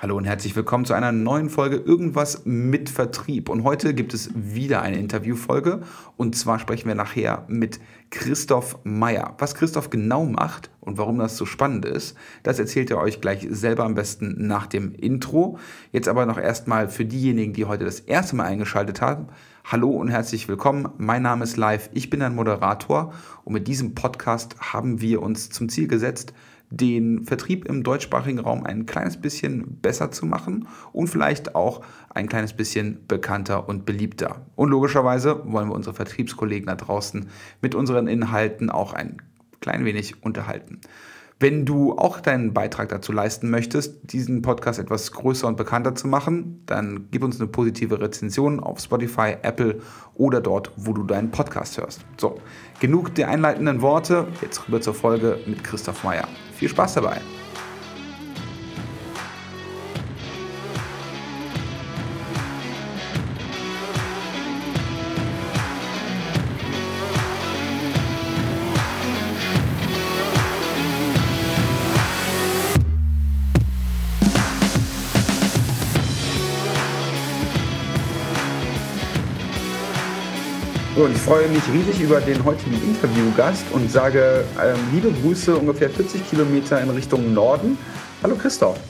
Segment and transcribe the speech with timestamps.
[0.00, 3.48] Hallo und herzlich willkommen zu einer neuen Folge Irgendwas mit Vertrieb.
[3.48, 5.80] Und heute gibt es wieder eine Interviewfolge.
[6.16, 7.80] Und zwar sprechen wir nachher mit
[8.10, 9.34] Christoph Meyer.
[9.38, 13.48] Was Christoph genau macht und warum das so spannend ist, das erzählt er euch gleich
[13.50, 15.58] selber am besten nach dem Intro.
[15.90, 19.26] Jetzt aber noch erstmal für diejenigen, die heute das erste Mal eingeschaltet haben.
[19.64, 20.90] Hallo und herzlich willkommen.
[20.98, 21.90] Mein Name ist Live.
[21.92, 23.12] Ich bin ein Moderator
[23.42, 26.32] und mit diesem Podcast haben wir uns zum Ziel gesetzt,
[26.70, 32.28] den Vertrieb im deutschsprachigen Raum ein kleines bisschen besser zu machen und vielleicht auch ein
[32.28, 34.46] kleines bisschen bekannter und beliebter.
[34.54, 37.28] Und logischerweise wollen wir unsere Vertriebskollegen da draußen
[37.62, 39.18] mit unseren Inhalten auch ein
[39.60, 40.80] klein wenig unterhalten.
[41.40, 46.08] Wenn du auch deinen Beitrag dazu leisten möchtest, diesen Podcast etwas größer und bekannter zu
[46.08, 49.78] machen, dann gib uns eine positive Rezension auf Spotify, Apple
[50.14, 52.04] oder dort, wo du deinen Podcast hörst.
[52.16, 52.40] So,
[52.80, 56.26] genug der einleitenden Worte, jetzt rüber zur Folge mit Christoph Meyer.
[56.58, 57.20] Viel Spaß dabei!
[80.98, 85.56] So, und ich freue mich riesig über den heutigen Interviewgast und sage ähm, liebe Grüße
[85.56, 87.78] ungefähr 40 Kilometer in Richtung Norden.
[88.20, 88.80] Hallo Christoph.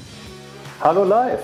[0.80, 1.42] Hallo live.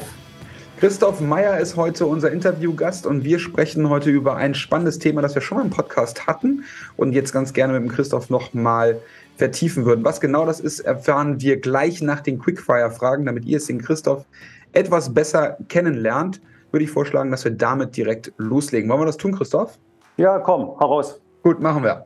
[0.78, 5.34] Christoph Meyer ist heute unser Interviewgast und wir sprechen heute über ein spannendes Thema, das
[5.34, 6.64] wir schon mal im Podcast hatten
[6.96, 9.02] und jetzt ganz gerne mit dem Christoph nochmal
[9.36, 10.02] vertiefen würden.
[10.02, 14.24] Was genau das ist, erfahren wir gleich nach den Quickfire-Fragen, damit ihr es den Christoph
[14.72, 16.40] etwas besser kennenlernt.
[16.70, 18.88] Würde ich vorschlagen, dass wir damit direkt loslegen.
[18.88, 19.78] Wollen wir das tun, Christoph?
[20.16, 21.20] Ja, komm, heraus.
[21.42, 22.04] Gut, machen wir.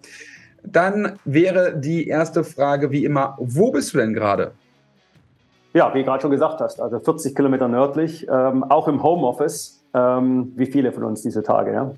[0.62, 4.53] Dann wäre die erste Frage wie immer, wo bist du denn gerade?
[5.75, 10.53] Ja, wie gerade schon gesagt hast, also 40 Kilometer nördlich, ähm, auch im Homeoffice, ähm,
[10.56, 11.95] wie viele von uns diese Tage, ja?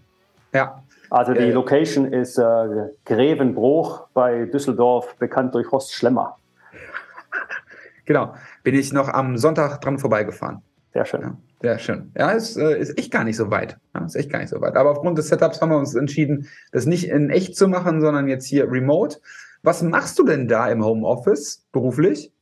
[0.52, 0.82] Ja.
[1.08, 6.36] Also die äh, Location ist äh, Grevenbruch bei Düsseldorf, bekannt durch Horst Schlemmer.
[8.06, 8.34] Genau,
[8.64, 10.62] bin ich noch am Sonntag dran vorbeigefahren.
[10.92, 11.20] Sehr schön.
[11.20, 11.36] Ja.
[11.62, 12.12] Sehr schön.
[12.16, 13.78] Ja, ist, äh, ist echt gar nicht so weit.
[13.94, 14.76] Ja, ist echt gar nicht so weit.
[14.76, 18.28] Aber aufgrund des Setups haben wir uns entschieden, das nicht in echt zu machen, sondern
[18.28, 19.18] jetzt hier remote.
[19.62, 22.32] Was machst du denn da im Homeoffice beruflich?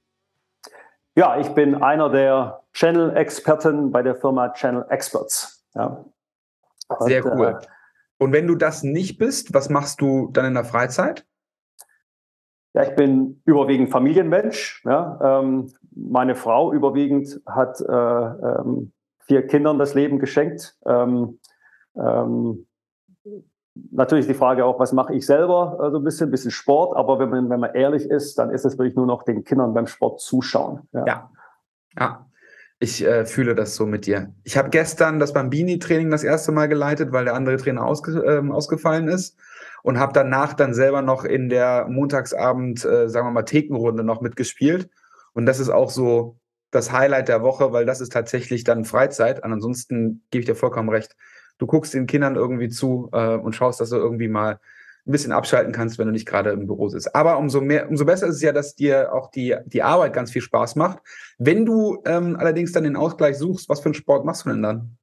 [1.16, 5.64] Ja, ich bin einer der Channel-Experten bei der Firma Channel Experts.
[5.74, 6.04] Ja.
[7.00, 7.58] Sehr Und, cool.
[7.60, 7.66] Äh,
[8.18, 11.26] Und wenn du das nicht bist, was machst du dann in der Freizeit?
[12.74, 14.84] Ja, ich bin überwiegend Familienmensch.
[14.84, 15.40] Ja.
[15.40, 18.92] Ähm, meine Frau überwiegend hat äh, ähm,
[19.28, 20.77] vier Kindern das Leben geschenkt.
[20.87, 21.39] Ähm,
[21.97, 22.66] ähm,
[23.93, 25.75] natürlich die Frage auch, was mache ich selber?
[25.77, 26.97] So also ein bisschen, bisschen Sport.
[26.97, 29.75] Aber wenn man, wenn man ehrlich ist, dann ist es wirklich nur noch den Kindern
[29.75, 30.89] beim Sport zuschauen.
[30.93, 31.06] Ja.
[31.06, 31.31] ja.
[31.99, 32.25] ja.
[32.81, 34.33] Ich äh, fühle das so mit dir.
[34.44, 38.50] Ich habe gestern das Bambini-Training das erste Mal geleitet, weil der andere Trainer ausge äh,
[38.50, 39.37] ausgefallen ist
[39.83, 44.21] und habe danach dann selber noch in der Montagsabend, äh, sagen wir mal, Thekenrunde noch
[44.21, 44.91] mitgespielt.
[45.33, 46.38] Und das ist auch so
[46.70, 49.42] das Highlight der Woche, weil das ist tatsächlich dann Freizeit.
[49.44, 51.16] ansonsten gebe ich dir vollkommen recht.
[51.58, 54.60] Du guckst den Kindern irgendwie zu äh, und schaust, dass du irgendwie mal
[55.08, 57.14] ein bisschen abschalten kannst, wenn du nicht gerade im Büro sitzt.
[57.14, 60.30] Aber umso mehr, umso besser ist es ja, dass dir auch die, die Arbeit ganz
[60.30, 60.98] viel Spaß macht.
[61.38, 64.62] Wenn du ähm, allerdings dann den Ausgleich suchst, was für einen Sport machst du denn
[64.62, 64.98] dann?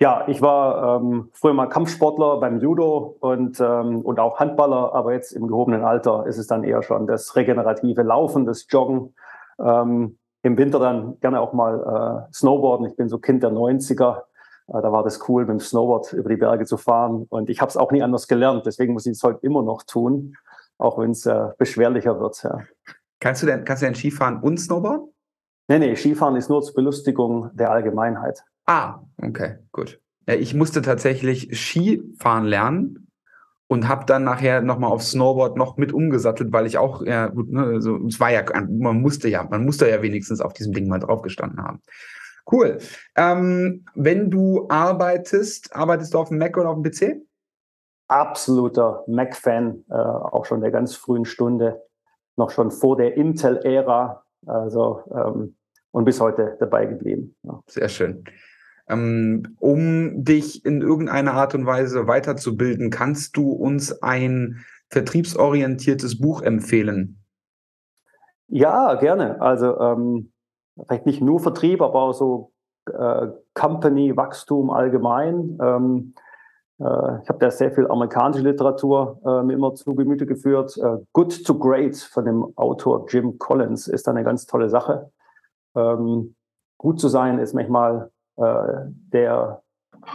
[0.00, 5.12] Ja, ich war ähm, früher mal Kampfsportler beim Judo und, ähm, und auch Handballer, aber
[5.12, 9.14] jetzt im gehobenen Alter ist es dann eher schon das regenerative Laufen, das Joggen.
[9.62, 12.86] Ähm, Im Winter dann gerne auch mal äh, Snowboarden.
[12.86, 14.22] Ich bin so Kind der 90er.
[14.68, 17.26] Äh, da war das cool, mit dem Snowboard über die Berge zu fahren.
[17.28, 18.66] Und ich habe es auch nie anders gelernt.
[18.66, 20.36] Deswegen muss ich es heute immer noch tun,
[20.78, 22.42] auch wenn es äh, beschwerlicher wird.
[22.42, 22.60] Ja.
[23.20, 25.08] Kannst du denn, kannst du denn Skifahren und Snowboard?
[25.68, 28.42] Nee, nee, Skifahren ist nur zur Belustigung der Allgemeinheit.
[28.66, 30.00] Ah, okay, gut.
[30.28, 33.01] Ja, ich musste tatsächlich Skifahren lernen
[33.72, 37.50] und habe dann nachher nochmal auf Snowboard noch mit umgesattelt, weil ich auch, ja, gut,
[37.50, 40.88] ne, also, es war ja, man musste ja, man musste ja wenigstens auf diesem Ding
[40.88, 41.80] mal draufgestanden haben.
[42.50, 42.76] Cool.
[43.16, 47.22] Ähm, wenn du arbeitest, arbeitest du auf dem Mac oder auf dem PC?
[48.08, 51.80] Absoluter Mac-Fan, äh, auch schon der ganz frühen Stunde,
[52.36, 55.56] noch schon vor der Intel-Ära, also ähm,
[55.92, 57.34] und bis heute dabei geblieben.
[57.42, 57.62] Ja.
[57.68, 58.22] Sehr schön.
[58.88, 66.42] Ähm, um dich in irgendeiner Art und Weise weiterzubilden, kannst du uns ein vertriebsorientiertes Buch
[66.42, 67.22] empfehlen?
[68.48, 69.40] Ja, gerne.
[69.40, 70.32] Also ähm,
[70.86, 72.52] vielleicht nicht nur Vertrieb, aber auch so
[72.86, 75.58] äh, Company-Wachstum allgemein.
[75.62, 76.14] Ähm,
[76.78, 80.76] äh, ich habe da sehr viel amerikanische Literatur äh, mir immer zu Gemüte geführt.
[80.76, 85.10] Äh, Good to Great von dem Autor Jim Collins ist eine ganz tolle Sache.
[85.74, 86.34] ähm,
[86.76, 89.62] gut zu sein ist manchmal der,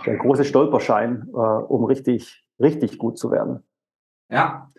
[0.05, 3.63] der große Stolperschein, äh, um richtig, richtig gut zu werden.
[4.29, 4.69] Ja,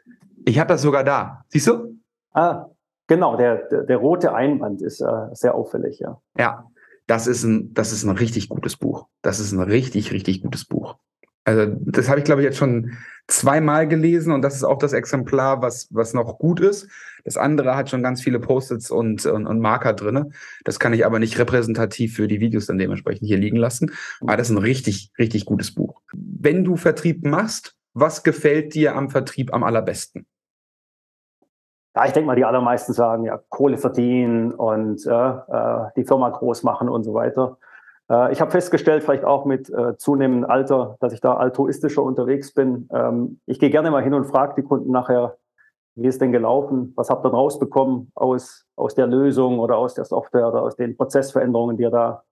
[0.44, 1.44] ich habe das sogar da.
[1.49, 1.99] Siehst du?
[2.32, 2.67] Ah,
[3.06, 6.20] genau, der, der, der rote Einband ist äh, sehr auffällig, ja.
[6.37, 6.67] Ja,
[7.06, 9.06] das ist, ein, das ist ein richtig gutes Buch.
[9.23, 10.96] Das ist ein richtig, richtig gutes Buch.
[11.44, 12.93] Also, das habe ich, glaube ich, jetzt schon
[13.28, 16.88] zweimal gelesen und das ist auch das Exemplar, was, was noch gut ist.
[17.25, 20.32] Das andere hat schon ganz viele Post-its und, und, und Marker drin.
[20.64, 23.92] Das kann ich aber nicht repräsentativ für die Videos dann dementsprechend hier liegen lassen.
[24.20, 26.00] Aber das ist ein richtig, richtig gutes Buch.
[26.12, 30.26] Wenn du Vertrieb machst, was gefällt dir am Vertrieb am allerbesten?
[31.94, 36.30] Ja, ich denke mal, die allermeisten sagen ja Kohle verdienen und äh, äh, die Firma
[36.30, 37.58] groß machen und so weiter.
[38.10, 42.52] Äh, ich habe festgestellt, vielleicht auch mit äh, zunehmendem Alter, dass ich da altruistischer unterwegs
[42.55, 42.88] bin.
[42.93, 45.37] Ähm, ich gehe gerne mal hin und frage die Kunden nachher,
[45.94, 46.93] wie ist denn gelaufen?
[46.96, 50.96] Was habt ihr rausbekommen aus, aus der Lösung oder aus der Software oder aus den
[50.96, 52.22] Prozessveränderungen, die ihr da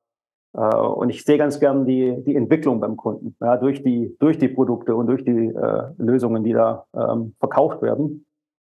[0.56, 4.38] äh, und ich sehe ganz gern die, die Entwicklung beim Kunden, ja, durch, die, durch
[4.38, 8.26] die Produkte und durch die äh, Lösungen, die da ähm, verkauft werden.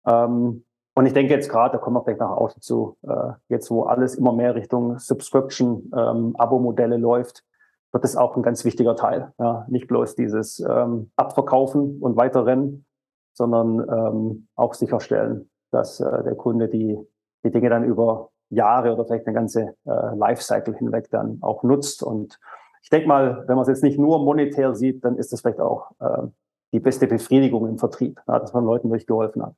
[0.07, 0.65] Ähm,
[1.01, 3.85] und ich denke jetzt gerade, da kommen wir vielleicht nach außen zu, äh, jetzt wo
[3.85, 7.43] alles immer mehr Richtung Subscription, ähm, Abo-Modelle läuft,
[7.91, 9.33] wird das auch ein ganz wichtiger Teil.
[9.39, 9.65] Ja?
[9.71, 12.85] Nicht bloß dieses ähm, Abverkaufen und Weiterrennen,
[13.33, 16.99] sondern ähm, auch sicherstellen, dass äh, der Kunde die,
[17.45, 22.03] die Dinge dann über Jahre oder vielleicht eine ganze äh, Lifecycle hinweg dann auch nutzt.
[22.03, 22.39] Und
[22.83, 25.61] ich denke mal, wenn man es jetzt nicht nur monetär sieht, dann ist das vielleicht
[25.61, 26.27] auch äh,
[26.75, 29.55] die beste Befriedigung im Vertrieb, ja, dass man Leuten durchgeholfen hat.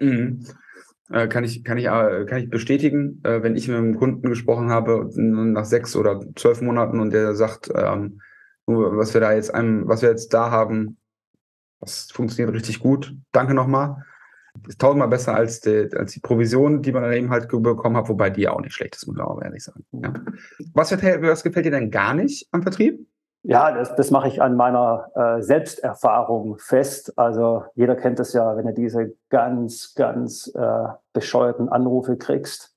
[0.00, 0.44] Mhm.
[1.10, 4.28] Äh, kann ich, kann ich, äh, kann ich bestätigen, äh, wenn ich mit einem Kunden
[4.28, 8.20] gesprochen habe, nach sechs oder zwölf Monaten und der sagt, ähm,
[8.66, 10.98] was wir da jetzt einem, was wir jetzt da haben,
[11.80, 13.16] das funktioniert richtig gut.
[13.32, 14.04] Danke nochmal.
[14.68, 18.08] Ist tausendmal besser als die, als die Provision, die man dann eben halt bekommen hat,
[18.08, 19.84] wobei die ja auch nicht schlecht ist, muss man auch ehrlich sagen.
[19.92, 20.12] Ja.
[20.74, 23.06] Was, was gefällt dir denn gar nicht am Vertrieb?
[23.42, 27.18] Ja, das, das mache ich an meiner äh, Selbsterfahrung fest.
[27.18, 32.76] Also jeder kennt das ja, wenn du diese ganz, ganz äh, bescheuerten Anrufe kriegst,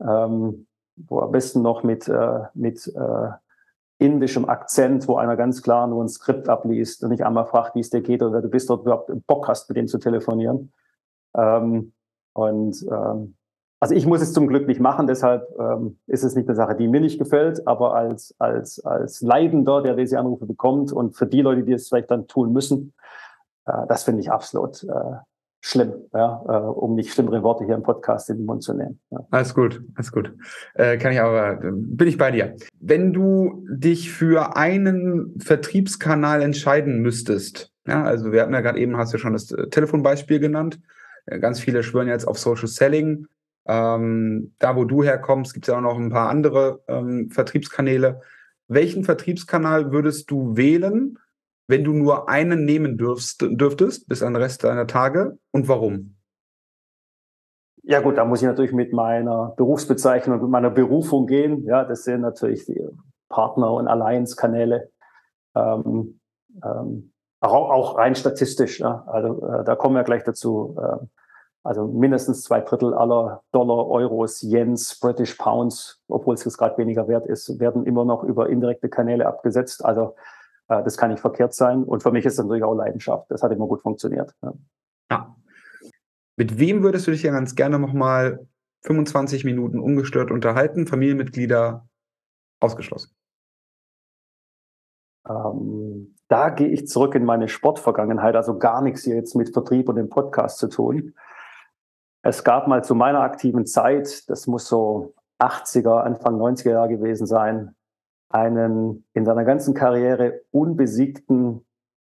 [0.00, 0.66] ähm,
[0.96, 3.30] wo am besten noch mit, äh, mit äh,
[3.98, 7.80] indischem Akzent, wo einer ganz klar nur ein Skript abliest und nicht einmal fragt, wie
[7.80, 10.72] es dir geht oder du bist dort überhaupt Bock hast, mit dem zu telefonieren.
[11.36, 11.92] Ähm,
[12.32, 13.36] und ähm,
[13.80, 16.76] also ich muss es zum Glück nicht machen, deshalb ähm, ist es nicht eine Sache,
[16.76, 21.26] die mir nicht gefällt, aber als, als, als Leidender, der diese Anrufe bekommt und für
[21.26, 22.92] die Leute, die es vielleicht dann tun müssen,
[23.66, 25.16] äh, das finde ich absolut äh,
[25.62, 29.00] schlimm, ja, äh, um nicht schlimmere Worte hier im Podcast in den Mund zu nehmen.
[29.10, 29.26] Ja.
[29.30, 30.34] Alles gut, alles gut.
[30.74, 32.56] Äh, kann ich aber, bin ich bei dir.
[32.80, 38.96] Wenn du dich für einen Vertriebskanal entscheiden müsstest, ja, also wir hatten ja gerade eben,
[38.96, 40.80] hast du schon das äh, Telefonbeispiel genannt,
[41.26, 43.26] äh, ganz viele schwören jetzt auf Social Selling.
[43.66, 48.20] Ähm, da, wo du herkommst, gibt es ja auch noch ein paar andere ähm, Vertriebskanäle.
[48.68, 51.18] Welchen Vertriebskanal würdest du wählen,
[51.66, 56.16] wenn du nur einen nehmen dürfst, dürftest bis an den Rest deiner Tage und warum?
[57.82, 61.64] Ja gut, da muss ich natürlich mit meiner Berufsbezeichnung mit meiner Berufung gehen.
[61.64, 62.80] Ja, das sind natürlich die
[63.28, 64.90] Partner- und Alliance-Kanäle.
[65.54, 66.20] Ähm,
[66.62, 68.80] ähm, auch, auch, rein statistisch.
[68.80, 69.04] Ja.
[69.06, 70.76] Also äh, da kommen wir gleich dazu.
[70.78, 71.06] Äh,
[71.62, 77.06] also mindestens zwei Drittel aller Dollar, Euros, Yens, British Pounds, obwohl es jetzt gerade weniger
[77.06, 79.84] wert ist, werden immer noch über indirekte Kanäle abgesetzt.
[79.84, 80.14] Also
[80.68, 81.84] äh, das kann nicht verkehrt sein.
[81.84, 83.30] Und für mich ist das natürlich auch Leidenschaft.
[83.30, 84.34] Das hat immer gut funktioniert.
[84.42, 84.54] Ja.
[85.10, 85.36] ja.
[86.36, 88.46] Mit wem würdest du dich ja ganz gerne nochmal
[88.82, 90.86] 25 Minuten ungestört unterhalten?
[90.86, 91.86] Familienmitglieder
[92.60, 93.14] ausgeschlossen.
[95.28, 99.90] Ähm, da gehe ich zurück in meine Sportvergangenheit, also gar nichts hier jetzt mit Vertrieb
[99.90, 101.14] und dem Podcast zu tun.
[102.22, 107.26] Es gab mal zu meiner aktiven Zeit, das muss so 80er, Anfang 90er Jahre gewesen
[107.26, 107.74] sein,
[108.28, 111.64] einen in seiner ganzen Karriere unbesiegten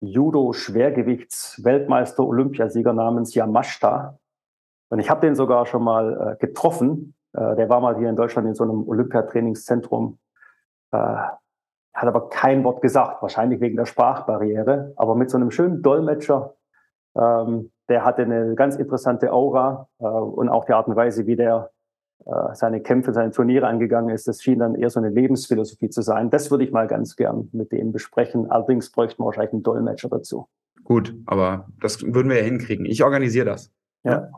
[0.00, 4.18] Judo-Schwergewichts-Weltmeister, Olympiasieger namens Yamashita.
[4.88, 7.14] Und ich habe den sogar schon mal äh, getroffen.
[7.32, 10.18] Äh, der war mal hier in Deutschland in so einem Olympiatrainingszentrum.
[10.90, 14.94] Äh, hat aber kein Wort gesagt, wahrscheinlich wegen der Sprachbarriere.
[14.96, 16.56] Aber mit so einem schönen Dolmetscher
[17.16, 21.36] ähm, der hatte eine ganz interessante Aura äh, und auch die Art und Weise, wie
[21.36, 21.70] der
[22.24, 26.02] äh, seine Kämpfe, seine Turniere angegangen ist, das schien dann eher so eine Lebensphilosophie zu
[26.02, 26.30] sein.
[26.30, 28.50] Das würde ich mal ganz gern mit dem besprechen.
[28.50, 30.46] Allerdings bräuchten wir wahrscheinlich einen Dolmetscher dazu.
[30.84, 32.86] Gut, aber das würden wir ja hinkriegen.
[32.86, 33.72] Ich organisiere das.
[34.04, 34.30] Ja.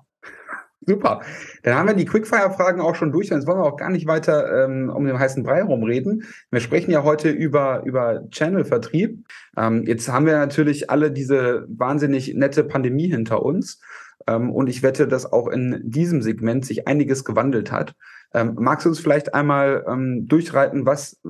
[0.86, 1.22] Super.
[1.62, 3.28] Dann haben wir die Quickfire-Fragen auch schon durch.
[3.28, 6.24] Jetzt wollen wir auch gar nicht weiter ähm, um den heißen Brei rumreden.
[6.50, 9.26] Wir sprechen ja heute über, über Channel-Vertrieb.
[9.56, 13.80] Ähm, jetzt haben wir natürlich alle diese wahnsinnig nette Pandemie hinter uns.
[14.26, 17.94] Ähm, und ich wette, dass auch in diesem Segment sich einiges gewandelt hat.
[18.34, 21.20] Ähm, magst du uns vielleicht einmal ähm, durchreiten, was,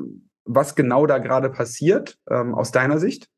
[0.45, 3.29] was genau da gerade passiert ähm, aus deiner Sicht?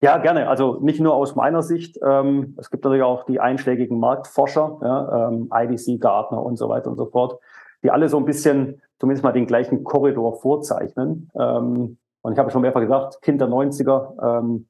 [0.00, 0.48] Ja, gerne.
[0.48, 1.98] Also nicht nur aus meiner Sicht.
[2.06, 6.90] Ähm, es gibt natürlich auch die einschlägigen Marktforscher, ja, ähm, IDC, Gartner und so weiter
[6.90, 7.40] und so fort,
[7.82, 11.30] die alle so ein bisschen zumindest mal den gleichen Korridor vorzeichnen.
[11.34, 14.68] Ähm, und ich habe schon mehrfach gesagt, Kind der 90er, ähm,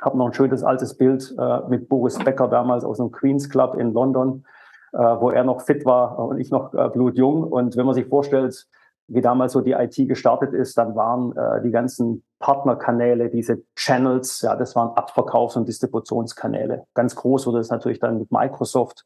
[0.00, 3.74] habe noch ein schönes altes Bild äh, mit Boris Becker damals aus einem Queens Club
[3.76, 4.44] in London,
[4.92, 7.44] äh, wo er noch fit war und ich noch äh, blutjung.
[7.44, 8.66] Und wenn man sich vorstellt,
[9.10, 14.40] wie damals so die IT gestartet ist, dann waren äh, die ganzen Partnerkanäle, diese Channels,
[14.42, 16.84] ja, das waren Abverkaufs- und Distributionskanäle.
[16.94, 19.04] Ganz groß wurde es natürlich dann mit Microsoft,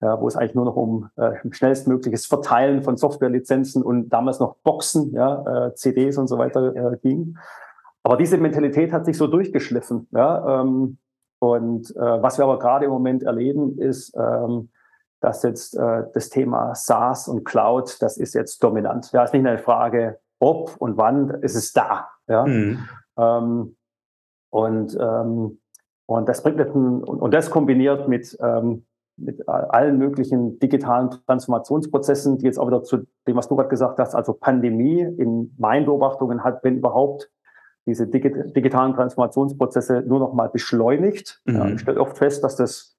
[0.00, 4.56] ja, wo es eigentlich nur noch um äh, schnellstmögliches Verteilen von Softwarelizenzen und damals noch
[4.64, 7.36] Boxen, ja, äh, CDs und so weiter äh, ging.
[8.02, 10.08] Aber diese Mentalität hat sich so durchgeschliffen.
[10.10, 10.98] Ja, ähm,
[11.38, 14.70] und äh, was wir aber gerade im Moment erleben, ist, ähm,
[15.22, 19.10] dass jetzt äh, das Thema SaaS und Cloud, das ist jetzt dominant.
[19.12, 22.08] Ja, ist nicht eine Frage, ob und wann, ist es da.
[22.26, 22.44] Ja?
[22.44, 22.88] Mhm.
[23.16, 23.76] Ähm,
[24.50, 25.60] und, ähm,
[26.06, 28.84] und das bringt und, und das kombiniert mit, ähm,
[29.16, 34.00] mit allen möglichen digitalen Transformationsprozessen, die jetzt auch wieder zu dem, was du gerade gesagt
[34.00, 37.30] hast, also Pandemie in meinen Beobachtungen hat, wenn überhaupt,
[37.84, 41.42] diese digitalen Transformationsprozesse nur noch mal beschleunigt.
[41.44, 41.54] Mhm.
[41.54, 42.96] Ja, ich stelle oft fest, dass das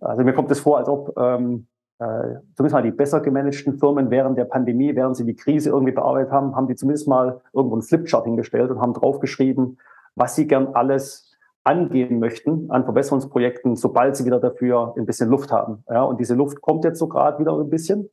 [0.00, 1.66] also mir kommt es vor, als ob ähm,
[1.98, 5.92] äh, zumindest mal die besser gemanagten Firmen während der Pandemie, während sie die Krise irgendwie
[5.92, 9.78] bearbeitet haben, haben die zumindest mal irgendwo einen Flipchart hingestellt und haben draufgeschrieben,
[10.14, 11.30] was sie gern alles
[11.62, 15.84] angehen möchten an Verbesserungsprojekten, sobald sie wieder dafür ein bisschen Luft haben.
[15.90, 18.08] Ja, und diese Luft kommt jetzt so gerade wieder ein bisschen.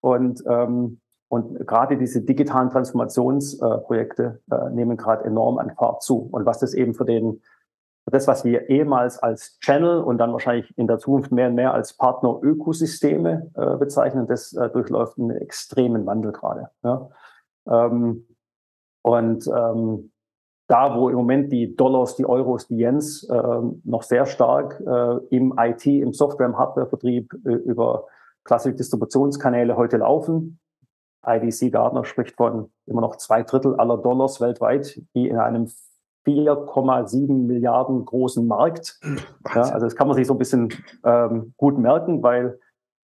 [0.00, 6.28] Und, ähm, und gerade diese digitalen Transformationsprojekte äh, nehmen gerade enorm an Fahrt zu.
[6.30, 7.40] Und was das eben für den
[8.06, 11.72] das, was wir ehemals als Channel und dann wahrscheinlich in der Zukunft mehr und mehr
[11.72, 16.68] als Partner-Ökosysteme äh, bezeichnen, das äh, durchläuft einen extremen Wandel gerade.
[16.82, 17.08] Ja.
[17.66, 18.26] Ähm,
[19.02, 20.12] und ähm,
[20.66, 25.16] da, wo im Moment die Dollars, die Euros, die Yens äh, noch sehr stark äh,
[25.34, 28.06] im IT, im Software, im Hardwarevertrieb über
[28.44, 30.58] klassische Distributionskanäle heute laufen.
[31.26, 35.70] IDC Gardner spricht von immer noch zwei Drittel aller Dollars weltweit, die in einem
[36.26, 38.98] 4,7 Milliarden großen Markt.
[39.54, 40.72] Ja, also das kann man sich so ein bisschen
[41.04, 42.58] ähm, gut merken, weil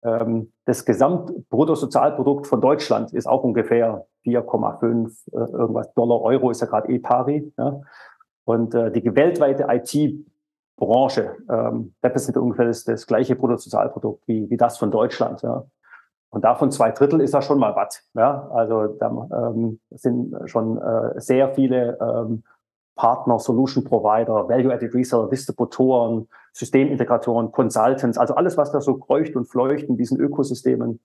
[0.02, 6.66] ähm, das Gesamtbruttosozialprodukt von Deutschland ist auch ungefähr 4,5 äh, irgendwas Dollar, Euro ist ja
[6.66, 7.52] gerade eh pari.
[7.56, 7.80] Ja.
[8.44, 14.76] Und äh, die weltweite IT-Branche ähm, repräsentiert ungefähr das, das gleiche Bruttosozialprodukt wie, wie das
[14.78, 15.42] von Deutschland.
[15.42, 15.64] Ja.
[16.30, 18.02] Und davon zwei Drittel ist ja schon mal was.
[18.14, 18.48] Ja.
[18.50, 22.42] Also da ähm, sind schon äh, sehr viele ähm,
[22.96, 29.46] Partner, Solution Provider, Value-Added Reseller, Distributoren, Systemintegratoren, Consultants, also alles, was da so kreucht und
[29.46, 31.00] fleucht in diesen Ökosystemen,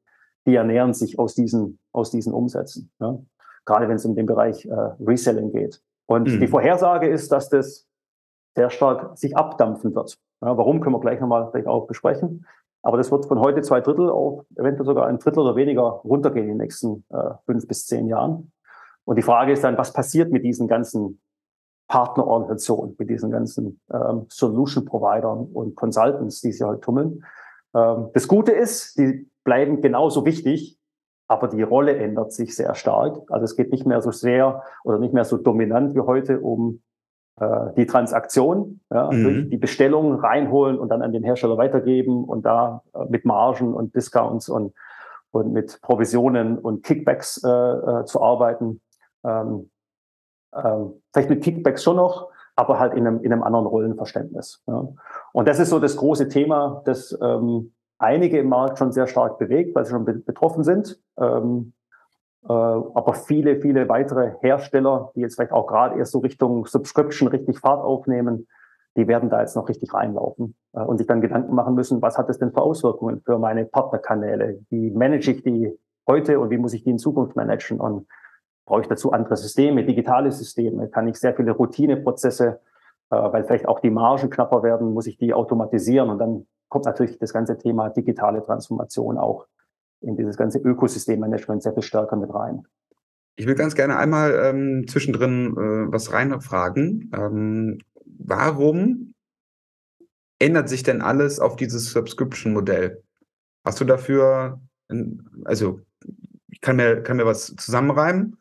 [0.46, 2.92] die ernähren sich aus diesen, aus diesen Umsätzen.
[3.00, 3.18] Ja?
[3.66, 5.82] Gerade wenn es um den Bereich äh, Reselling geht.
[6.06, 6.40] Und mhm.
[6.40, 7.88] die Vorhersage ist, dass das
[8.56, 10.18] sehr stark sich abdampfen wird.
[10.42, 12.46] Ja, warum können wir gleich nochmal vielleicht auch besprechen.
[12.82, 16.46] Aber das wird von heute zwei Drittel auf eventuell sogar ein Drittel oder weniger runtergehen
[16.46, 18.52] in den nächsten äh, fünf bis zehn Jahren.
[19.06, 21.20] Und die Frage ist dann, was passiert mit diesen ganzen
[21.90, 27.26] Partnerorganisation mit diesen ganzen ähm, Solution-Providern und Consultants, die sich halt tummeln.
[27.76, 30.78] Ähm, das Gute ist, die bleiben genauso wichtig,
[31.28, 33.20] aber die Rolle ändert sich sehr stark.
[33.30, 36.82] Also es geht nicht mehr so sehr oder nicht mehr so dominant wie heute um
[37.40, 39.24] äh, die Transaktion, ja, mhm.
[39.24, 43.74] durch die Bestellung reinholen und dann an den Hersteller weitergeben und da äh, mit Margen
[43.74, 44.74] und Discounts und,
[45.32, 48.82] und mit Provisionen und Kickbacks äh, äh, zu arbeiten.
[49.24, 49.72] Ähm,
[50.56, 54.64] ähm, vielleicht mit Kickbacks schon noch, aber halt in einem, in einem anderen Rollenverständnis.
[54.68, 54.88] Ja.
[55.34, 59.38] Und das ist so das große Thema, das ähm, einige im Markt schon sehr stark
[59.38, 61.00] bewegt, weil sie schon be betroffen sind.
[61.18, 61.74] Ähm,
[62.44, 67.28] äh, aber viele, viele weitere Hersteller, die jetzt vielleicht auch gerade erst so Richtung Subscription
[67.28, 68.48] richtig Fahrt aufnehmen,
[68.96, 72.18] die werden da jetzt noch richtig reinlaufen äh, und sich dann Gedanken machen müssen, was
[72.18, 74.60] hat das denn für Auswirkungen für meine Partnerkanäle?
[74.70, 75.78] Wie manage ich die
[76.08, 77.80] heute und wie muss ich die in Zukunft managen?
[77.80, 78.08] Und
[78.70, 80.90] Brauche ich dazu andere Systeme, digitale Systeme?
[80.90, 82.60] Kann ich sehr viele Routineprozesse,
[83.10, 86.08] äh, weil vielleicht auch die Margen knapper werden, muss ich die automatisieren?
[86.12, 89.48] Und dann kommt natürlich das ganze Thema digitale Transformation auch
[90.02, 92.68] in dieses ganze Ökosystemmanagement sehr viel stärker mit rein.
[93.38, 97.10] Ich will ganz gerne einmal ähm, zwischendrin äh, was reinfragen.
[97.18, 99.16] Ähm, warum
[100.38, 103.02] ändert sich denn alles auf dieses Subscription-Modell?
[103.66, 104.62] Hast du dafür,
[105.46, 105.80] also
[106.52, 108.39] ich kann mir, kann mir was zusammenreimen,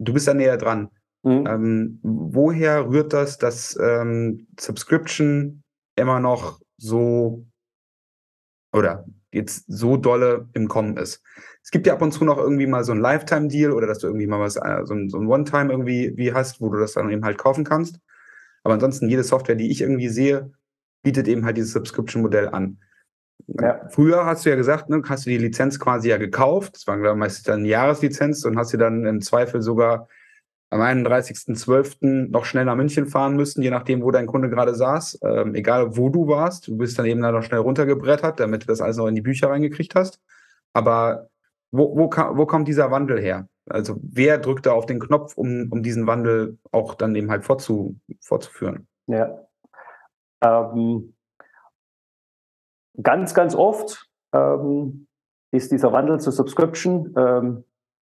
[0.00, 0.88] du bist da näher dran.
[1.22, 1.46] Mhm.
[1.46, 5.62] Ähm, woher rührt das, dass ähm, Subscription
[5.96, 7.46] immer noch so
[8.72, 11.22] oder jetzt so dolle im Kommen ist.
[11.62, 14.06] Es gibt ja ab und zu noch irgendwie mal so ein Lifetime-Deal oder dass du
[14.06, 16.94] irgendwie mal was, äh, so ein, so ein One-Time irgendwie wie hast, wo du das
[16.94, 18.00] dann eben halt kaufen kannst.
[18.64, 20.52] Aber ansonsten jede Software, die ich irgendwie sehe,
[21.02, 22.78] bietet eben halt dieses Subscription-Modell an.
[23.46, 23.88] Ja.
[23.88, 26.74] Früher hast du ja gesagt, ne, hast du die Lizenz quasi ja gekauft.
[26.74, 30.08] Das war meistens dann eine Jahreslizenz und hast du dann im Zweifel sogar
[30.70, 32.30] am 31.12.
[32.30, 35.18] noch schnell nach München fahren müssen, je nachdem, wo dein Kunde gerade saß.
[35.22, 36.68] Ähm, egal, wo du warst.
[36.68, 39.20] Du bist dann eben dann noch schnell runtergebrettert, damit du das alles noch in die
[39.20, 40.20] Bücher reingekriegt hast.
[40.72, 41.28] Aber
[41.72, 43.48] wo, wo, wo kommt dieser Wandel her?
[43.68, 47.44] Also wer drückt da auf den Knopf, um, um diesen Wandel auch dann eben halt
[47.44, 48.86] fortzu, fortzuführen?
[49.06, 49.40] Ja.
[50.40, 51.14] Ähm,
[53.02, 55.06] ganz, ganz oft ähm,
[55.52, 57.64] ist dieser Wandel zur Subscription ähm,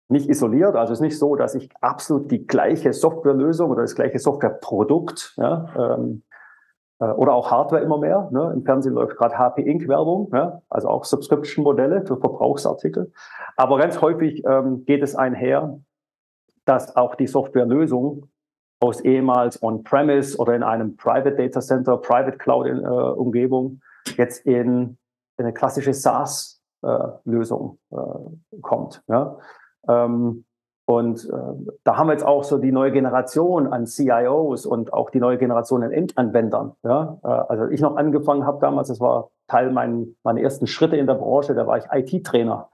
[0.10, 0.76] nicht isoliert.
[0.76, 5.36] Also es ist nicht so, dass ich absolut die gleiche Softwarelösung oder das gleiche Softwareprodukt
[5.38, 6.24] ja, ähm,
[7.00, 8.30] äh, oder auch Hardware immer mehr.
[8.32, 8.52] Ne?
[8.54, 9.88] Im Fernsehen läuft gerade HP Inc.
[9.88, 10.62] Werbung, ja?
[10.70, 13.12] also auch Subscription-Modelle für Verbrauchsartikel.
[13.56, 15.80] Aber ganz häufig ähm, geht es einher,
[16.66, 18.28] dass auch die Softwarelösung
[18.80, 24.98] aus ehemals On-Premise oder in einem Private Data Center, Private Cloud-Umgebung äh, jetzt in,
[25.38, 29.04] in eine klassische SaaS-Lösung äh, kommt.
[29.08, 29.38] Ja?
[29.88, 30.46] Ähm,
[30.86, 35.10] und äh, da haben wir jetzt auch so die neue Generation an CIOs und auch
[35.10, 36.74] die neue Generation an Endanwendern.
[36.84, 37.18] Ja?
[37.24, 41.08] Äh, also ich noch angefangen habe damals, das war Teil mein, meiner ersten Schritte in
[41.08, 42.70] der Branche, da war ich IT-Trainer.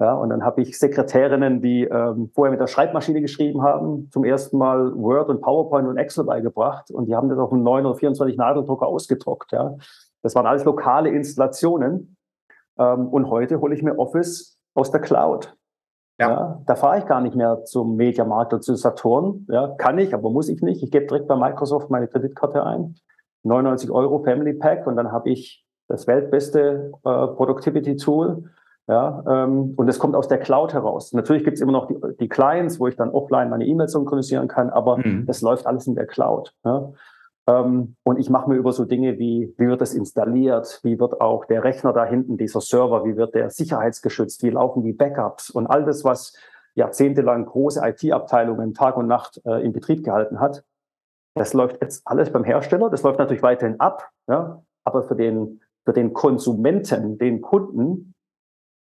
[0.00, 4.24] Ja, und dann habe ich Sekretärinnen, die ähm, vorher mit der Schreibmaschine geschrieben haben, zum
[4.24, 7.84] ersten Mal Word und PowerPoint und Excel beigebracht und die haben das auf einem 9
[7.84, 9.52] oder 24 Nadeldrucker ausgedruckt.
[9.52, 9.76] Ja.
[10.22, 12.16] Das waren alles lokale Installationen.
[12.78, 15.56] Ähm, und heute hole ich mir Office aus der Cloud.
[16.18, 16.30] Ja.
[16.30, 19.46] ja da fahre ich gar nicht mehr zum Mediamarkt oder zu Saturn.
[19.48, 20.82] Ja, kann ich, aber muss ich nicht.
[20.82, 22.96] Ich gebe direkt bei Microsoft meine Kreditkarte ein.
[23.42, 28.44] 99 Euro Family Pack und dann habe ich das weltbeste äh, Productivity Tool.
[28.86, 31.12] Ja, ähm, und es kommt aus der Cloud heraus.
[31.12, 34.48] Natürlich gibt es immer noch die, die, Clients, wo ich dann offline meine E-Mails synchronisieren
[34.48, 35.26] kann, aber mhm.
[35.26, 36.52] das läuft alles in der Cloud.
[36.64, 36.90] Ja.
[37.48, 41.20] Ähm, und ich mache mir über so Dinge wie, wie wird das installiert, wie wird
[41.20, 45.50] auch der Rechner da hinten, dieser Server, wie wird der sicherheitsgeschützt, wie laufen die Backups
[45.50, 46.36] und all das, was
[46.74, 50.64] jahrzehntelang große IT-Abteilungen Tag und Nacht äh, in Betrieb gehalten hat.
[51.34, 55.60] Das läuft jetzt alles beim Hersteller, das läuft natürlich weiterhin ab, ja, aber für den,
[55.84, 58.14] für den Konsumenten, den Kunden,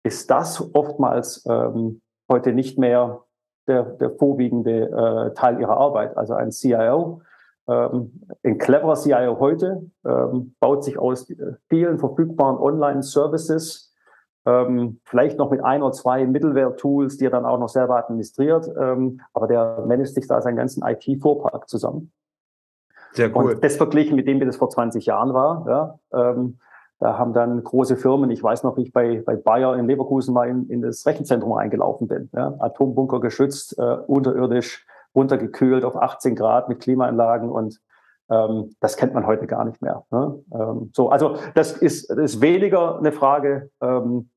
[0.03, 3.23] ist das oftmals ähm, heute nicht mehr
[3.67, 6.17] der, der vorwiegende äh, Teil ihrer Arbeit.
[6.17, 7.21] Also ein CIO
[7.71, 13.93] ein cleverer CIO heute ähm, baut sich aus äh, vielen verfügbaren Online-Services,
[14.45, 18.69] ähm, vielleicht noch mit ein oder zwei Middleware-Tools, die er dann auch noch selber administriert,
[18.79, 22.11] ähm, aber der managt sich da seinen ganzen IT-Fuhrpark zusammen.
[23.13, 23.53] Sehr cool.
[23.53, 26.59] Und das verglichen mit dem, wie das vor 20 Jahren war, ja, ähm,
[26.99, 30.33] da haben dann große Firmen, ich weiß noch, wie ich bei, bei Bayer in Leverkusen
[30.33, 36.35] mal in, in das Rechenzentrum eingelaufen bin, ja, Atombunker geschützt, äh, unterirdisch, runtergekühlt auf 18
[36.35, 37.79] Grad mit Klimaanlagen und
[38.29, 40.05] ähm, das kennt man heute gar nicht mehr.
[40.11, 40.43] Ne?
[40.53, 44.29] Ähm, so, also das ist, das ist weniger eine Frage ähm,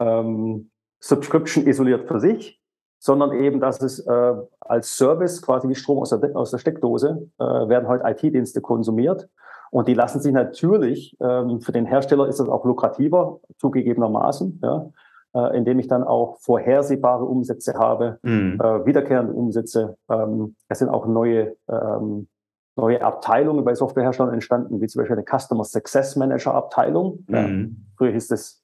[0.00, 0.70] ähm,
[1.00, 2.60] Subscription isoliert für sich,
[2.98, 7.28] sondern eben, dass es äh, als Service quasi wie Strom aus der, aus der Steckdose
[7.38, 9.28] äh, werden heute IT-Dienste konsumiert.
[9.70, 14.60] Und die lassen sich natürlich, ähm, für den Hersteller ist das auch lukrativer, zugegebenermaßen.
[14.62, 14.90] Ja?
[15.34, 18.58] Äh, indem ich dann auch vorhersehbare Umsätze habe, mhm.
[18.62, 19.96] äh, wiederkehrende Umsätze.
[20.10, 22.28] Ähm, es sind auch neue, ähm,
[22.76, 27.24] neue Abteilungen bei Softwareherstellern entstanden, wie zum Beispiel eine Customer Success Manager Abteilung.
[27.26, 27.34] Mhm.
[27.34, 27.48] Ja,
[27.96, 28.62] früher hieß es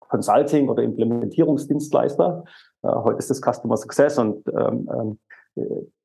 [0.00, 2.44] Consulting oder Implementierungsdienstleister.
[2.82, 5.18] Äh, heute ist es Customer Success und ähm, ähm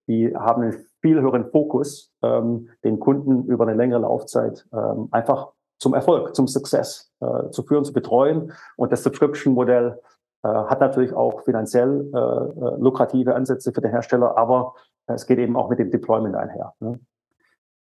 [0.09, 5.53] die haben einen viel höheren Fokus, ähm, den Kunden über eine längere Laufzeit ähm, einfach
[5.79, 8.53] zum Erfolg, zum Success äh, zu führen, zu betreuen.
[8.75, 9.99] Und das Subscription-Modell
[10.43, 14.75] äh, hat natürlich auch finanziell äh, äh lukrative Ansätze für den Hersteller, aber
[15.07, 16.73] es geht eben auch mit dem Deployment einher.
[16.79, 16.99] Ne?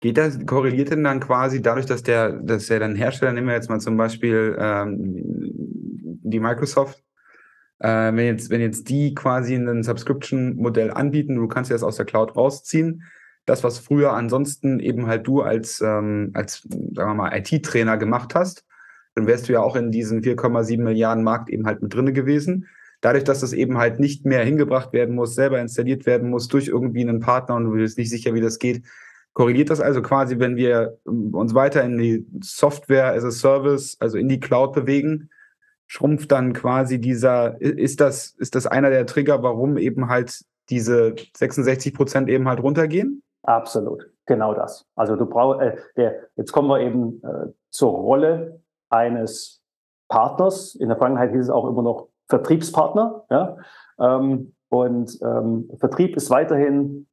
[0.01, 3.55] Geht das, korreliert denn dann quasi dadurch, dass der, dass der dann Hersteller, nehmen wir
[3.55, 5.17] jetzt mal zum Beispiel ähm,
[6.23, 7.03] die Microsoft,
[7.79, 11.97] äh, wenn, jetzt, wenn jetzt die quasi ein Subscription-Modell anbieten, du kannst dir das aus
[11.97, 13.05] der Cloud rausziehen,
[13.47, 18.35] das, was früher ansonsten eben halt du als, ähm, als sagen wir mal, IT-Trainer gemacht
[18.35, 18.65] hast,
[19.15, 22.67] dann wärst du ja auch in diesen 4,7 Milliarden Markt eben halt mit drinne gewesen.
[23.01, 26.69] Dadurch, dass das eben halt nicht mehr hingebracht werden muss, selber installiert werden muss durch
[26.69, 28.83] irgendwie einen Partner und du bist nicht sicher, wie das geht,
[29.33, 33.97] korrigiert das also quasi, wenn wir ähm, uns weiter in die Software as a Service,
[34.01, 35.31] also in die Cloud bewegen,
[35.87, 41.15] schrumpft dann quasi dieser, ist das, ist das einer der Trigger, warum eben halt diese
[41.37, 43.23] 66 Prozent eben halt runtergehen?
[43.47, 44.87] Absolut, genau das.
[44.97, 49.63] Also du brauchst, äh, der, jetzt kommen wir eben äh, zur Rolle eines
[50.09, 50.75] Partners.
[50.75, 53.25] In der Vergangenheit hieß es auch immer noch Vertriebspartner.
[53.31, 53.57] Ja?
[53.99, 57.07] Ähm, und ähm, Vertrieb ist weiterhin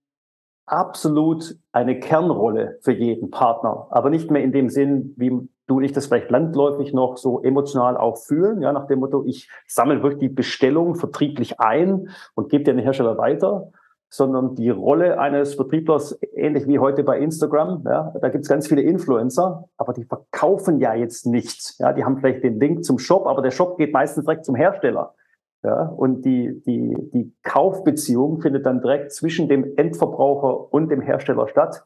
[0.65, 5.29] absolut eine Kernrolle für jeden Partner, aber nicht mehr in dem Sinn, wie
[5.67, 9.23] du und ich das vielleicht landläufig noch so emotional auch fühlen, ja, nach dem Motto,
[9.25, 13.71] ich sammle wirklich die Bestellung vertrieblich ein und gebe den Hersteller weiter,
[14.13, 18.67] sondern die Rolle eines Vertrieblers, ähnlich wie heute bei Instagram, ja, da gibt es ganz
[18.67, 21.79] viele Influencer, aber die verkaufen ja jetzt nichts.
[21.79, 24.53] Ja, die haben vielleicht den Link zum Shop, aber der Shop geht meistens direkt zum
[24.53, 25.15] Hersteller.
[25.63, 31.47] Ja, und die, die, die Kaufbeziehung findet dann direkt zwischen dem Endverbraucher und dem Hersteller
[31.47, 31.83] statt.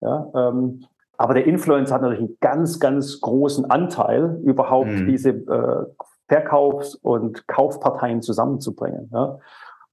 [0.00, 0.84] Ja, ähm,
[1.16, 5.06] aber der Influencer hat natürlich einen ganz, ganz großen Anteil, überhaupt mhm.
[5.06, 5.86] diese äh,
[6.26, 9.10] Verkaufs- und Kaufparteien zusammenzubringen.
[9.12, 9.38] Ja.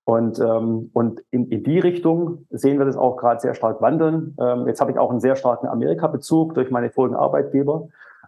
[0.05, 4.37] Und, ähm, und in, in die Richtung sehen wir das auch gerade sehr stark wandeln.
[4.39, 7.87] Ähm, jetzt habe ich auch einen sehr starken Amerika-Bezug durch meine vorigen Arbeitgeber.